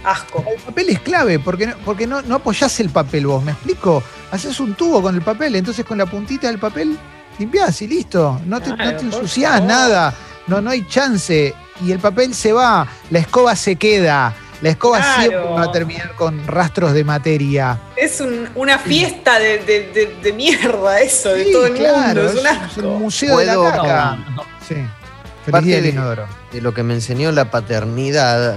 [0.04, 0.44] Asco.
[0.46, 4.02] el papel es clave, porque no, porque no, no apoyás el papel vos, ¿me explico?
[4.30, 6.96] Haces un tubo con el papel, entonces con la puntita del papel
[7.38, 8.40] limpiás y listo.
[8.46, 10.14] No te, no Claro, te por ensuciás nada,
[10.46, 11.54] no, no hay chance.
[11.84, 14.34] Y el papel se va, la escoba se queda.
[14.60, 15.20] La escoba Claro.
[15.20, 17.78] siempre va a terminar con rastros de materia.
[17.96, 22.22] Es un- una fiesta de, de- de- de mierda eso, de Sí, todo el claro,
[22.24, 22.26] mundo.
[22.26, 24.18] Es un es el museo de la caca.
[24.66, 24.74] Sí.
[24.74, 26.26] Feliz Parte de- inodoro.
[26.52, 28.56] de lo que me enseñó la paternidad,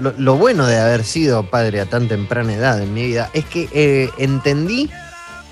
[0.00, 3.44] lo, lo bueno de haber sido padre a tan temprana edad en mi vida, es
[3.46, 4.90] que eh, entendí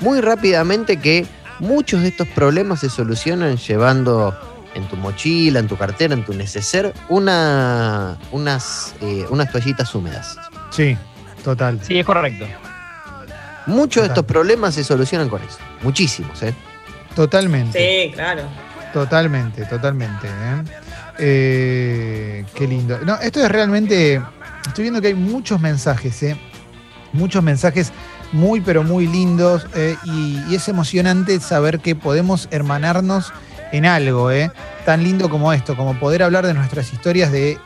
[0.00, 1.24] muy rápidamente que
[1.60, 4.34] muchos de estos problemas se solucionan llevando
[4.74, 10.36] en tu mochila, en tu cartera, en tu neceser, una, unas, eh, unas toallitas húmedas.
[10.70, 10.96] Sí,
[11.42, 11.80] total.
[11.82, 12.46] Sí, es correcto.
[13.66, 15.58] Muchos de estos problemas se solucionan con eso.
[15.82, 16.54] Muchísimos, ¿eh?
[17.14, 17.78] Totalmente.
[17.78, 18.42] Sí, claro.
[18.92, 20.26] Totalmente, totalmente.
[20.26, 20.62] ¿eh?
[21.18, 22.98] Eh, qué lindo.
[23.04, 24.22] No, esto es realmente.
[24.66, 26.36] Estoy viendo que hay muchos mensajes, ¿eh?
[27.12, 27.92] Muchos mensajes
[28.32, 29.66] muy, pero muy lindos.
[29.74, 29.96] ¿eh?
[30.04, 33.32] Y, y es emocionante saber que podemos hermanarnos
[33.76, 34.50] en algo, ¿eh?
[34.84, 37.58] Tan lindo como esto, como poder hablar de nuestras historias de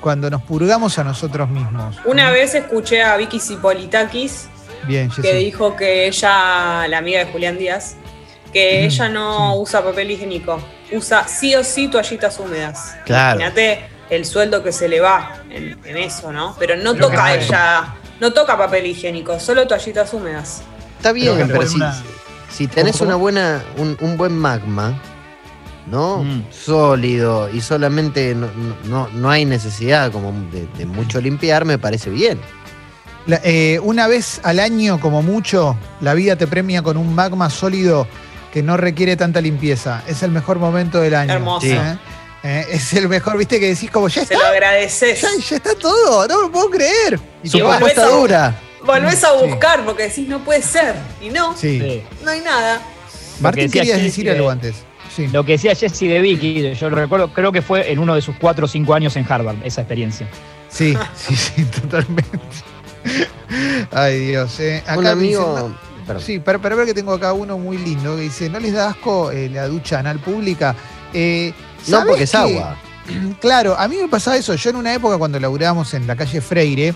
[0.00, 1.96] cuando nos purgamos a nosotros mismos.
[2.04, 4.48] Una vez escuché a Vicky Zipolitakis
[4.86, 7.96] Bien, que dijo que ella, la amiga de Julián Díaz,
[8.52, 9.58] que Mm, ella no sí.
[9.58, 10.60] usa papel higiénico,
[10.92, 12.94] usa sí o sí toallitas húmedas.
[13.04, 13.40] Claro.
[13.40, 16.54] Imagínate el sueldo que se le va en, en eso, ¿no?
[16.58, 20.62] Pero no Pero toca ella, no toca papel higiénico, solo toallitas húmedas.
[20.98, 22.02] Está bien, Creo pero si, una-
[22.50, 25.02] si tenés ¿Cómo, una buena, un, un buen magma,
[25.86, 26.18] ¿no?
[26.24, 26.44] Mm.
[26.50, 28.48] Sólido y solamente no,
[28.84, 32.38] no- no, hay necesidad como de, de mucho limpiar, me parece bien.
[33.26, 37.50] La- eh, una vez al año, como mucho, la vida te premia con un magma
[37.50, 38.06] sólido
[38.52, 40.02] que no requiere tanta limpieza.
[40.06, 41.32] Es el mejor momento del año.
[41.34, 41.66] Hermoso.
[41.66, 41.98] ¿eh?
[42.42, 45.20] Eh, es el mejor, viste, que decís como, ya Se está, lo agradeces.
[45.20, 47.18] ya, ya está todo, no lo puedo creer.
[47.42, 48.60] Y su volvés propuesta a- dura.
[48.84, 49.46] Volvés a Sí.
[49.48, 50.94] buscar porque decís no puede ser.
[51.20, 52.02] Y no, Sí.
[52.24, 52.80] No hay nada.
[53.40, 54.76] Martín, querías decir de- algo antes.
[55.16, 55.28] Sí.
[55.28, 58.20] Lo que decía Jesse de Vicky, yo lo recuerdo, creo que fue en uno de
[58.20, 60.28] sus cuatro o cinco años en Harvard, esa experiencia.
[60.68, 62.38] Sí, sí, sí, totalmente.
[63.92, 64.58] Ay, Dios.
[64.60, 64.82] eh.
[64.86, 65.54] Acá Un me amigo.
[65.54, 66.22] dicen, no- perdón.
[66.22, 68.90] Sí, para, para ver que tengo acá uno muy lindo que dice, ¿no les da
[68.90, 70.74] asco eh, la ducha anal pública?
[71.14, 71.52] Eh,
[71.88, 72.76] No, ¿sabés porque es agua.
[73.40, 74.52] Claro, a mí me pasaba eso.
[74.56, 76.92] Yo en una época cuando laburábamos en la calle Freire,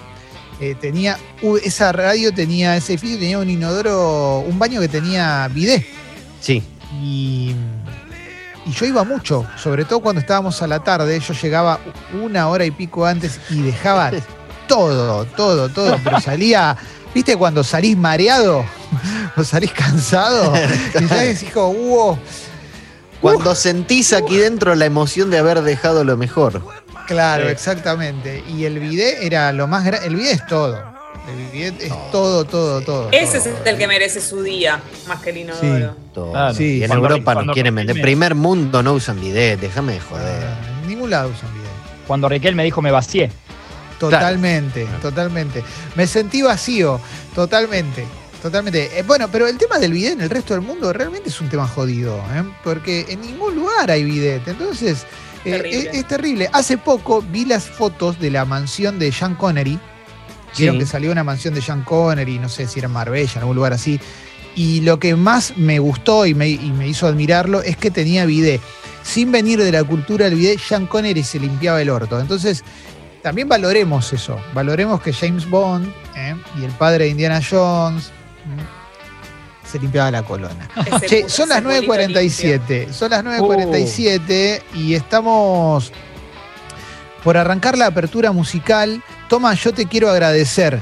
[0.60, 1.16] eh, tenía,
[1.62, 5.86] esa radio tenía, ese edificio tenía un inodoro, un baño que tenía bidet.
[6.40, 6.64] Sí.
[7.00, 7.54] Y,
[8.70, 11.80] y yo iba mucho, sobre todo cuando estábamos a la tarde, yo llegaba
[12.22, 14.10] una hora y pico antes y dejaba
[14.68, 16.76] todo, todo, todo, pero salía,
[17.14, 18.64] ¿viste cuando salís mareado?
[19.36, 20.52] o salís cansado,
[21.00, 22.18] y ya decís wow,
[23.20, 26.62] Cuando sentís aquí dentro la emoción de haber dejado lo mejor.
[27.06, 27.50] claro, Sí.
[27.52, 28.44] exactamente.
[28.48, 30.82] Y el bidet era lo más grande, el bidet es todo,
[31.28, 33.08] el bidet es todo, todo, todo.
[33.12, 35.94] Ese es el que merece su día, más que el inodoro.
[36.14, 36.32] Todo.
[36.32, 36.54] Claro.
[36.54, 38.00] Sí, y en cuando- Europa nos quieren vender.
[38.00, 40.42] Primer mundo no usan bidet, déjame de joder.
[40.44, 41.70] Ah, En ningún lado usan bidet.
[42.06, 43.30] Cuando Riquel me dijo me vacié.
[43.98, 45.62] Totalmente, totalmente.
[45.94, 47.00] Me sentí vacío,
[47.34, 48.04] totalmente.
[48.42, 48.98] Totalmente.
[48.98, 51.50] Eh, bueno, pero el tema del bidet en el resto del mundo realmente es un
[51.50, 52.42] tema jodido, ¿eh?
[52.64, 54.48] porque en ningún lugar hay bidet.
[54.48, 55.04] Entonces,
[55.44, 55.90] eh, Terrible.
[55.90, 56.48] es, es terrible.
[56.50, 59.78] Hace poco vi las fotos de la mansión de Sean Connery.
[60.56, 60.80] Vieron Sí.
[60.80, 63.56] que salió una mansión de Sean Connery, no sé si era en Marbella, en algún
[63.56, 64.00] lugar así.
[64.56, 68.24] Y lo que más me gustó y me, y me hizo admirarlo es que tenía
[68.26, 68.60] bidet.
[69.02, 72.20] Sin venir de la cultura del bidet, Sean Connery se limpiaba el orto.
[72.20, 72.64] Entonces,
[73.22, 74.38] también valoremos eso.
[74.54, 76.34] Valoremos que James Bond ¿eh?
[76.58, 78.10] y el padre de Indiana Jones
[79.70, 80.68] se limpiaba la colona.
[81.06, 82.90] Che, son las culito 9.47.
[82.92, 85.92] Son las 9.47 y estamos
[87.22, 89.02] por arrancar la apertura musical.
[89.30, 90.78] Toma, yo te quiero agradecer.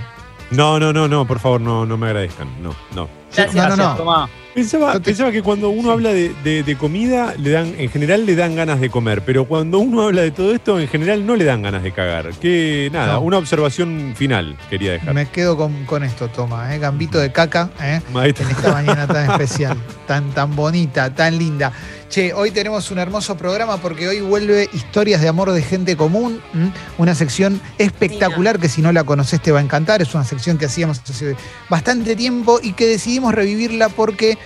[0.51, 2.49] No, no, no, no, por favor, no, no me agradezcan.
[2.63, 3.09] No, no.
[3.37, 3.55] Gracias.
[3.55, 3.95] No, no, no.
[3.97, 4.29] Tomá.
[4.55, 7.91] Pensaba, Yo te- pensaba que cuando uno habla de, de- de comida, le dan, en
[7.91, 11.25] general le dan ganas de comer, pero cuando uno habla de todo esto, en general
[11.27, 12.31] no le dan ganas de cagar.
[12.41, 13.21] Que nada, No.
[13.21, 15.13] una observación final quería dejar.
[15.15, 16.79] Me quedo con, con esto, toma, ¿eh?
[16.79, 18.01] Gambito de caca, ¿eh?
[18.15, 19.77] En esta mañana tan especial,
[20.07, 21.71] tan, tan bonita, tan linda.
[22.09, 26.41] Che, hoy tenemos un hermoso programa porque hoy vuelve Historias de Amor de Gente Común,
[26.55, 26.73] ¿m?
[26.97, 30.01] una sección espectacular que si no la conoces te va a encantar.
[30.01, 31.37] Es una sección que hacíamos hace
[31.69, 34.39] bastante tiempo y que decidimos revivirla porque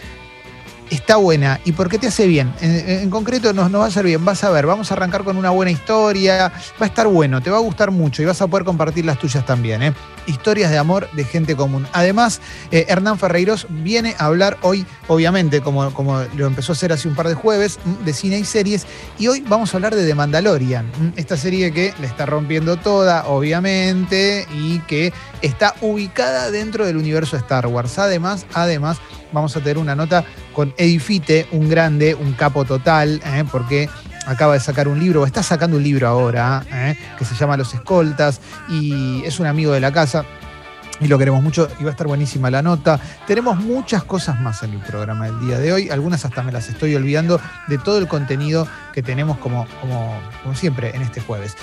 [0.90, 2.52] está buena y porque te hace bien.
[2.60, 4.24] En, en concreto nos, nos va a hacer bien.
[4.24, 6.48] Vas a ver, vamos a arrancar con una buena historia.
[6.80, 9.20] Va a estar bueno, te va a gustar mucho y vas a poder compartir las
[9.20, 9.84] tuyas también.
[9.84, 9.92] ¿eh?
[10.26, 11.86] Historias de amor de gente común.
[11.92, 16.92] Además, eh, Hernán Ferreiros viene a hablar hoy, obviamente, como, como lo empezó a hacer
[16.92, 18.86] hace un par de jueves, mm, de cine y series.
[19.18, 22.76] Y hoy vamos a hablar de The Mandalorian, mm, esta serie que la está rompiendo
[22.76, 25.12] toda, obviamente, y que
[25.42, 27.98] está ubicada dentro del universo Star Wars.
[27.98, 28.98] Además, además,
[29.32, 33.44] vamos a tener una nota con Eddie Fite, un grande, un capo total, ¿eh?
[33.50, 33.88] porque
[34.26, 36.96] acaba de sacar un libro, o está sacando un libro ahora, ¿eh?
[37.18, 40.24] que se llama Los Escoltas, y es un amigo de la casa.
[41.00, 43.00] Y lo queremos mucho y va a estar buenísima la nota.
[43.26, 45.90] Tenemos muchas cosas más en el programa del día de hoy.
[45.90, 50.54] Algunas hasta me las estoy olvidando de todo el contenido que tenemos como, como, como
[50.54, 51.56] siempre en este jueves.